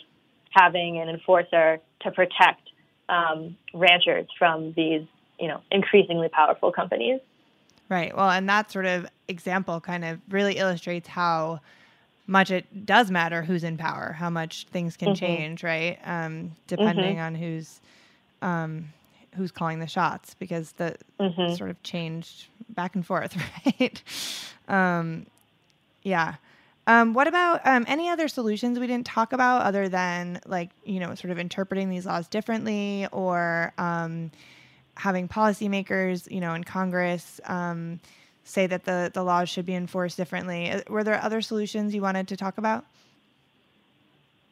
having 0.50 0.98
an 0.98 1.08
enforcer 1.08 1.80
to 2.00 2.10
protect 2.10 2.70
um, 3.08 3.56
ranchers 3.74 4.26
from 4.38 4.72
these, 4.74 5.02
you 5.38 5.48
know, 5.48 5.60
increasingly 5.70 6.28
powerful 6.28 6.72
companies. 6.72 7.20
Right. 7.88 8.16
Well, 8.16 8.30
and 8.30 8.48
that 8.48 8.70
sort 8.70 8.86
of 8.86 9.06
example 9.28 9.80
kind 9.80 10.04
of 10.04 10.20
really 10.28 10.56
illustrates 10.58 11.08
how 11.08 11.60
much 12.26 12.50
it 12.52 12.86
does 12.86 13.10
matter 13.10 13.42
who's 13.42 13.64
in 13.64 13.76
power, 13.76 14.12
how 14.12 14.30
much 14.30 14.66
things 14.70 14.96
can 14.96 15.10
Mhm. 15.10 15.16
change, 15.16 15.64
right? 15.64 15.98
Um, 16.04 16.52
depending 16.68 17.18
Mhm. 17.18 17.26
on 17.26 17.34
who's 17.34 17.80
um, 18.42 18.92
who's 19.34 19.50
calling 19.52 19.80
the 19.80 19.86
shots, 19.86 20.34
because 20.34 20.72
the 20.72 20.96
Mhm. 21.20 21.56
sort 21.56 21.70
of 21.70 21.82
changed 21.82 22.46
back 22.70 22.94
and 22.94 23.04
forth, 23.04 23.36
right? 23.66 24.02
um, 24.68 25.26
yeah. 26.02 26.36
Um, 26.90 27.14
what 27.14 27.28
about 27.28 27.64
um, 27.64 27.84
any 27.86 28.08
other 28.08 28.26
solutions 28.26 28.80
we 28.80 28.88
didn't 28.88 29.06
talk 29.06 29.32
about 29.32 29.62
other 29.62 29.88
than 29.88 30.40
like 30.44 30.70
you 30.84 30.98
know 30.98 31.14
sort 31.14 31.30
of 31.30 31.38
interpreting 31.38 31.88
these 31.88 32.04
laws 32.04 32.26
differently 32.26 33.06
or 33.12 33.72
um, 33.78 34.32
having 34.96 35.28
policymakers 35.28 36.28
you 36.28 36.40
know 36.40 36.52
in 36.54 36.64
Congress 36.64 37.40
um, 37.44 38.00
say 38.42 38.66
that 38.66 38.86
the 38.86 39.08
the 39.14 39.22
laws 39.22 39.48
should 39.48 39.66
be 39.66 39.74
enforced 39.76 40.16
differently? 40.16 40.68
Uh, 40.68 40.80
Were 40.88 41.04
there 41.04 41.22
other 41.22 41.40
solutions 41.40 41.94
you 41.94 42.02
wanted 42.02 42.26
to 42.26 42.36
talk 42.36 42.58
about? 42.58 42.84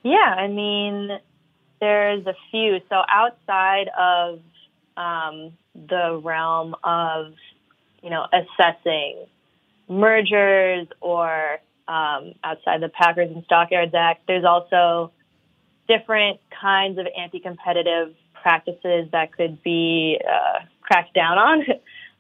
Yeah, 0.05 0.37
I 0.39 0.47
mean, 0.47 1.19
there's 1.81 2.25
a 2.25 2.35
few. 2.53 2.81
So 2.89 3.03
outside 3.09 3.89
of 3.99 4.39
um, 4.97 5.55
the 5.75 6.21
realm 6.23 6.77
of, 6.85 7.35
you 8.01 8.11
know, 8.11 8.29
assessing 8.33 9.27
mergers 9.89 10.87
or 11.01 11.59
um, 11.89 12.35
outside 12.45 12.83
the 12.83 12.91
Packers 12.91 13.31
and 13.35 13.43
Stockyards 13.45 13.95
Act, 13.95 14.23
there's 14.29 14.45
also 14.45 15.11
different 15.89 16.39
kinds 16.61 16.99
of 16.99 17.07
anti-competitive 17.19 18.15
practices 18.35 19.09
that 19.13 19.33
could 19.33 19.63
be 19.63 20.21
uh, 20.25 20.61
cracked 20.83 21.15
down 21.15 21.39
on. 21.39 21.61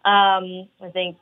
um, 0.04 0.68
I 0.82 0.90
think 0.90 1.18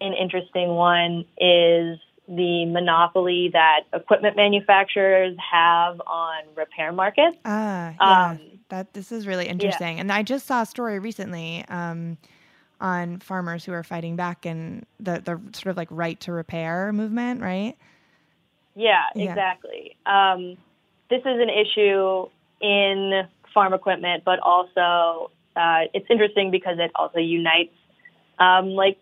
an 0.00 0.12
interesting 0.12 0.68
one 0.68 1.24
is 1.38 1.98
the 2.28 2.66
monopoly 2.66 3.50
that 3.52 3.84
equipment 3.92 4.36
manufacturers 4.36 5.36
have 5.50 6.00
on 6.06 6.42
repair 6.56 6.92
markets. 6.92 7.38
Ah, 7.44 7.94
yeah. 7.98 8.30
Um, 8.30 8.40
that 8.68 8.92
this 8.92 9.12
is 9.12 9.26
really 9.26 9.46
interesting. 9.46 9.98
And 9.98 10.12
I 10.12 10.22
just 10.22 10.46
saw 10.46 10.62
a 10.62 10.66
story 10.66 10.98
recently 10.98 11.64
um, 11.68 12.18
on 12.80 13.18
farmers 13.18 13.64
who 13.64 13.72
are 13.72 13.82
fighting 13.82 14.16
back 14.16 14.46
and 14.46 14.86
the 15.00 15.20
the 15.24 15.40
sort 15.52 15.66
of 15.70 15.76
like 15.76 15.88
right 15.90 16.18
to 16.20 16.32
repair 16.32 16.92
movement, 16.92 17.40
right? 17.40 17.76
Yeah, 18.74 19.02
Yeah. 19.14 19.32
exactly. 19.32 19.96
Um, 20.06 20.56
this 21.10 21.20
is 21.20 21.40
an 21.40 21.48
issue 21.50 22.28
in 22.60 23.22
farm 23.52 23.74
equipment, 23.74 24.24
but 24.24 24.38
also 24.40 25.30
uh, 25.56 25.88
it's 25.92 26.06
interesting 26.10 26.50
because 26.50 26.76
it 26.78 26.90
also 26.94 27.18
unites 27.18 27.74
um, 28.38 28.70
like 28.70 28.98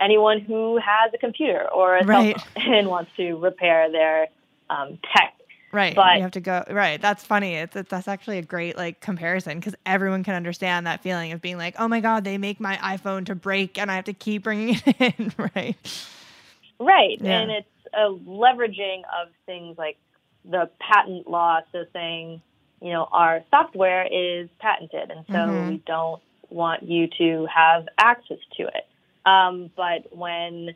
anyone 0.00 0.40
who 0.40 0.76
has 0.78 1.12
a 1.14 1.18
computer 1.18 1.66
or 1.72 1.96
a 1.96 2.04
Right. 2.04 2.36
cell 2.36 2.54
phone 2.56 2.72
and 2.74 2.88
wants 2.88 3.10
to 3.16 3.34
repair 3.34 3.90
their 3.92 4.26
um, 4.70 4.98
tech. 5.14 5.34
Right. 5.72 5.94
But- 5.94 6.16
you 6.16 6.22
have 6.22 6.30
to 6.32 6.40
go 6.40 6.64
right. 6.70 7.00
That's 7.00 7.24
funny. 7.24 7.54
It's, 7.54 7.76
it's 7.76 7.90
that's 7.90 8.08
actually 8.08 8.38
a 8.38 8.42
great 8.42 8.76
like 8.76 9.00
comparison 9.00 9.58
because 9.58 9.74
everyone 9.84 10.24
can 10.24 10.34
understand 10.34 10.86
that 10.86 11.02
feeling 11.02 11.32
of 11.32 11.42
being 11.42 11.58
like, 11.58 11.74
oh 11.78 11.88
my 11.88 12.00
god, 12.00 12.24
they 12.24 12.38
make 12.38 12.58
my 12.60 12.76
iPhone 12.76 13.26
to 13.26 13.34
break 13.34 13.78
and 13.78 13.90
I 13.90 13.96
have 13.96 14.04
to 14.06 14.14
keep 14.14 14.44
bringing 14.44 14.80
it 14.86 14.96
in, 15.18 15.32
right? 15.54 15.76
Right. 16.80 17.18
Yeah. 17.20 17.40
And 17.40 17.50
it's 17.50 17.68
a 17.94 18.08
leveraging 18.28 19.00
of 19.20 19.28
things 19.46 19.76
like 19.76 19.98
the 20.44 20.70
patent 20.80 21.28
law. 21.28 21.60
So 21.72 21.84
saying, 21.92 22.40
you 22.80 22.92
know, 22.92 23.08
our 23.12 23.42
software 23.50 24.06
is 24.10 24.48
patented, 24.60 25.10
and 25.10 25.26
so 25.26 25.32
Mhm. 25.34 25.68
we 25.68 25.76
don't 25.86 26.22
want 26.50 26.82
you 26.84 27.08
to 27.18 27.46
have 27.54 27.86
access 27.98 28.38
to 28.56 28.62
it. 28.68 28.86
Um, 29.26 29.70
but 29.76 30.16
when 30.16 30.74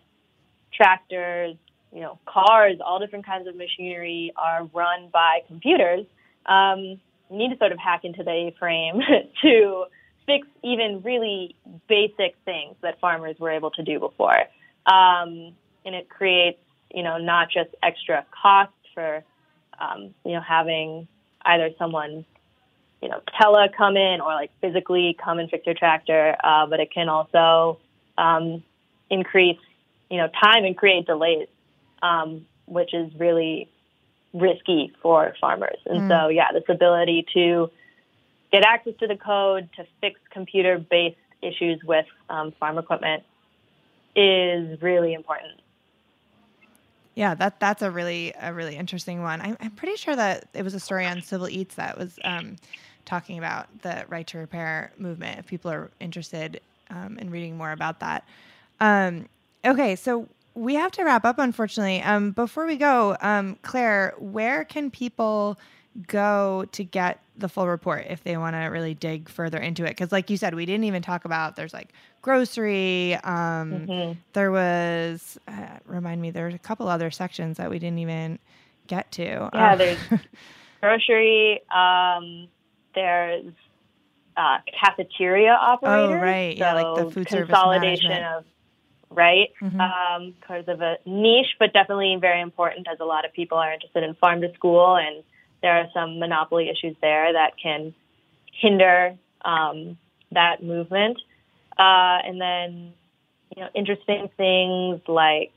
tractors, 0.72 1.56
you 1.92 2.00
know, 2.00 2.18
cars, 2.26 2.78
all 2.84 2.98
different 2.98 3.26
kinds 3.26 3.46
of 3.46 3.56
machinery 3.56 4.32
are 4.36 4.64
run 4.72 5.08
by 5.12 5.40
computers, 5.46 6.06
um, 6.46 7.00
you 7.30 7.38
need 7.38 7.50
to 7.50 7.58
sort 7.58 7.72
of 7.72 7.78
hack 7.78 8.04
into 8.04 8.22
the 8.22 8.30
A-frame 8.30 9.00
to 9.42 9.84
fix 10.26 10.46
even 10.62 11.02
really 11.02 11.54
basic 11.88 12.36
things 12.44 12.76
that 12.82 13.00
farmers 13.00 13.36
were 13.38 13.50
able 13.50 13.70
to 13.72 13.82
do 13.82 13.98
before. 13.98 14.38
Um, 14.86 15.54
and 15.84 15.94
it 15.94 16.08
creates, 16.08 16.58
you 16.94 17.02
know, 17.02 17.18
not 17.18 17.48
just 17.50 17.70
extra 17.82 18.24
cost 18.30 18.72
for, 18.94 19.24
um, 19.80 20.14
you 20.24 20.32
know, 20.32 20.40
having 20.40 21.08
either 21.44 21.70
someone, 21.78 22.24
you 23.00 23.08
know, 23.08 23.20
tele 23.40 23.68
come 23.76 23.96
in 23.96 24.20
or 24.20 24.34
like 24.34 24.50
physically 24.60 25.16
come 25.22 25.38
and 25.38 25.50
fix 25.50 25.66
your 25.66 25.74
tractor, 25.74 26.36
uh, 26.42 26.66
but 26.66 26.80
it 26.80 26.90
can 26.92 27.08
also 27.08 27.80
um, 28.16 28.62
increase, 29.10 29.58
you 30.10 30.18
know, 30.18 30.28
time 30.42 30.64
and 30.64 30.76
create 30.76 31.06
delays, 31.06 31.48
um, 32.02 32.46
which 32.66 32.92
is 32.92 33.12
really 33.18 33.68
risky 34.34 34.92
for 35.02 35.34
farmers. 35.40 35.78
And 35.86 36.08
so, 36.08 36.28
yeah, 36.28 36.52
this 36.52 36.64
ability 36.68 37.26
to 37.34 37.70
get 38.50 38.64
access 38.64 38.94
to 39.00 39.06
the 39.06 39.16
code 39.16 39.68
to 39.76 39.86
fix 40.00 40.20
computer-based 40.30 41.16
issues 41.42 41.82
with 41.84 42.06
um, 42.28 42.52
farm 42.52 42.78
equipment 42.78 43.22
is 44.14 44.80
really 44.82 45.14
important. 45.14 45.60
Yeah, 47.14 47.34
that 47.34 47.60
that's 47.60 47.82
a 47.82 47.90
really 47.90 48.32
a 48.40 48.54
really 48.54 48.76
interesting 48.76 49.22
one. 49.22 49.40
I'm, 49.40 49.56
I'm 49.60 49.72
pretty 49.72 49.96
sure 49.96 50.16
that 50.16 50.48
it 50.54 50.62
was 50.62 50.72
a 50.72 50.80
story 50.80 51.06
on 51.06 51.20
Civil 51.20 51.48
Eats 51.48 51.74
that 51.74 51.98
was 51.98 52.18
um, 52.24 52.56
talking 53.04 53.36
about 53.36 53.66
the 53.82 54.04
right 54.08 54.26
to 54.28 54.38
repair 54.38 54.92
movement. 54.96 55.38
If 55.38 55.46
people 55.46 55.70
are 55.70 55.90
interested 56.00 56.60
um, 56.88 57.18
in 57.18 57.30
reading 57.30 57.56
more 57.56 57.72
about 57.72 58.00
that. 58.00 58.24
Um, 58.80 59.28
okay, 59.64 59.94
so 59.94 60.26
we 60.54 60.74
have 60.74 60.90
to 60.92 61.04
wrap 61.04 61.24
up, 61.24 61.38
unfortunately. 61.38 62.02
Um, 62.02 62.32
before 62.32 62.66
we 62.66 62.76
go, 62.76 63.16
um, 63.20 63.56
Claire, 63.62 64.14
where 64.18 64.64
can 64.64 64.90
people 64.90 65.58
go 66.06 66.64
to 66.72 66.84
get 66.84 67.20
the 67.36 67.48
full 67.48 67.68
report 67.68 68.06
if 68.08 68.22
they 68.24 68.36
want 68.36 68.54
to 68.56 68.60
really 68.66 68.94
dig 68.94 69.28
further 69.28 69.58
into 69.58 69.84
it? 69.84 69.88
Because, 69.90 70.12
like 70.12 70.30
you 70.30 70.36
said, 70.36 70.54
we 70.54 70.66
didn't 70.66 70.84
even 70.84 71.02
talk 71.02 71.24
about 71.24 71.56
there's 71.56 71.72
like 71.74 71.88
grocery. 72.22 73.14
Um, 73.16 73.86
Mhm. 73.86 74.16
There 74.32 74.50
was, 74.50 75.38
uh, 75.48 75.78
remind 75.86 76.20
me, 76.22 76.30
there's 76.30 76.54
a 76.54 76.58
couple 76.58 76.88
other 76.88 77.10
sections 77.10 77.56
that 77.58 77.68
we 77.70 77.78
didn't 77.78 77.98
even 77.98 78.38
get 78.86 79.10
to. 79.12 79.22
Yeah, 79.22 79.72
Uh, 79.72 79.76
there's 79.76 79.98
grocery. 80.80 81.60
Um, 81.70 82.48
there's 82.94 83.52
uh, 84.36 84.58
cafeteria 84.80 85.52
operators. 85.52 86.18
Oh, 86.18 86.22
right. 86.22 86.56
Yeah, 86.56 86.74
like 86.74 87.04
the 87.04 87.10
food 87.10 87.28
service 87.28 87.46
consolidation 87.48 88.08
management. 88.08 88.36
of 88.38 88.44
right 89.14 89.52
Mhm. 89.60 89.80
um, 89.80 90.34
because 90.40 90.68
of 90.68 90.80
a 90.80 90.98
niche, 91.04 91.56
but 91.58 91.72
definitely 91.72 92.16
very 92.16 92.40
important 92.40 92.88
as 92.88 92.98
a 93.00 93.04
lot 93.04 93.24
of 93.24 93.32
people 93.32 93.58
are 93.58 93.72
interested 93.72 94.02
in 94.02 94.14
farm 94.14 94.40
to 94.40 94.52
school, 94.54 94.96
and 94.96 95.22
there 95.62 95.74
are 95.78 95.88
some 95.94 96.18
monopoly 96.18 96.68
issues 96.68 96.96
there 97.00 97.32
that 97.32 97.56
can 97.56 97.94
hinder 98.52 99.16
um, 99.44 99.96
that 100.30 100.62
movement. 100.62 101.18
Uh, 101.78 102.18
and 102.24 102.40
then, 102.40 102.92
you 103.56 103.62
know, 103.62 103.68
interesting 103.74 104.28
things 104.36 105.00
like 105.08 105.52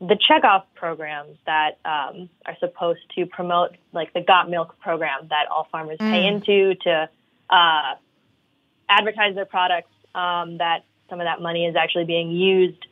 the 0.00 0.14
checkoff 0.14 0.62
programs 0.74 1.36
that 1.46 1.78
um, 1.84 2.28
are 2.46 2.56
supposed 2.60 3.00
to 3.16 3.26
promote, 3.26 3.76
like 3.92 4.12
the 4.12 4.20
Got 4.20 4.48
Milk 4.48 4.78
program 4.80 5.26
that 5.28 5.46
all 5.50 5.66
farmers 5.72 5.98
pay 5.98 6.22
Mm. 6.22 6.34
into 6.34 6.74
to 6.76 7.08
uh, 7.50 7.94
advertise 8.88 9.34
their 9.34 9.46
products. 9.46 9.90
Um, 10.14 10.58
that 10.58 10.84
some 11.08 11.20
of 11.20 11.26
that 11.26 11.40
money 11.40 11.66
is 11.66 11.76
actually 11.76 12.04
being 12.04 12.30
used 12.30 12.84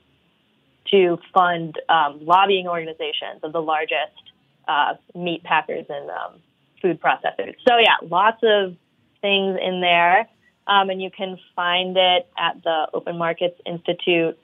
to 0.90 1.18
fund 1.34 1.80
um, 1.88 2.24
lobbying 2.24 2.68
organizations 2.68 3.40
of 3.42 3.52
the 3.52 3.60
largest 3.60 4.12
uh, 4.68 4.94
meat 5.14 5.42
packers 5.42 5.86
and 5.88 6.08
um, 6.10 6.40
food 6.80 7.00
processors. 7.00 7.54
So 7.66 7.78
yeah, 7.78 7.96
lots 8.02 8.38
of 8.42 8.76
things 9.20 9.58
in 9.60 9.80
there, 9.80 10.28
um, 10.66 10.90
and 10.90 11.02
you 11.02 11.10
can 11.10 11.38
find 11.54 11.96
it 11.96 12.28
at 12.38 12.62
the 12.62 12.88
Open 12.92 13.18
Markets 13.18 13.60
Institute 13.66 14.38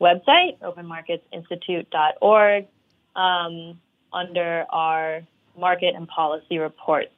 website, 0.00 0.58
openmarketsinstitute.org, 0.60 2.66
um, 3.14 3.78
under 4.12 4.64
our 4.70 5.22
market 5.56 5.94
and 5.94 6.08
policy 6.08 6.58
reports 6.58 7.12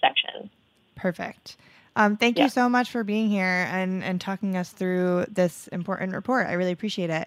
section. 0.00 0.50
Perfect. 0.94 1.56
Um, 1.96 2.16
thank 2.16 2.36
Yeah. 2.38 2.44
you 2.44 2.50
so 2.50 2.68
much 2.68 2.90
for 2.90 3.02
being 3.02 3.28
here 3.30 3.66
and, 3.70 4.04
and 4.04 4.20
talking 4.20 4.56
us 4.56 4.70
through 4.70 5.24
this 5.28 5.66
important 5.68 6.12
report. 6.14 6.46
I 6.46 6.52
really 6.52 6.72
appreciate 6.72 7.10
it. 7.10 7.26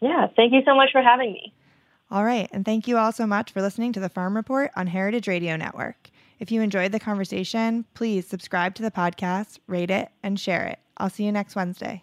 Yeah, 0.00 0.28
thank 0.36 0.52
you 0.52 0.62
so 0.64 0.74
much 0.74 0.90
for 0.92 1.02
having 1.02 1.32
me. 1.32 1.52
All 2.10 2.24
right. 2.24 2.48
And 2.52 2.64
thank 2.64 2.88
you 2.88 2.96
all 2.96 3.12
so 3.12 3.26
much 3.26 3.52
for 3.52 3.60
listening 3.60 3.92
to 3.92 4.00
the 4.00 4.08
Farm 4.08 4.34
Report 4.34 4.70
on 4.76 4.86
Heritage 4.86 5.28
Radio 5.28 5.56
Network. 5.56 6.10
If 6.38 6.50
you 6.50 6.62
enjoyed 6.62 6.92
the 6.92 6.98
conversation, 7.00 7.84
please 7.94 8.26
subscribe 8.26 8.74
to 8.76 8.82
the 8.82 8.90
podcast, 8.90 9.58
rate 9.66 9.90
it, 9.90 10.08
and 10.22 10.40
share 10.40 10.66
it. 10.66 10.78
I'll 10.96 11.10
see 11.10 11.24
you 11.24 11.32
next 11.32 11.54
Wednesday. 11.54 12.02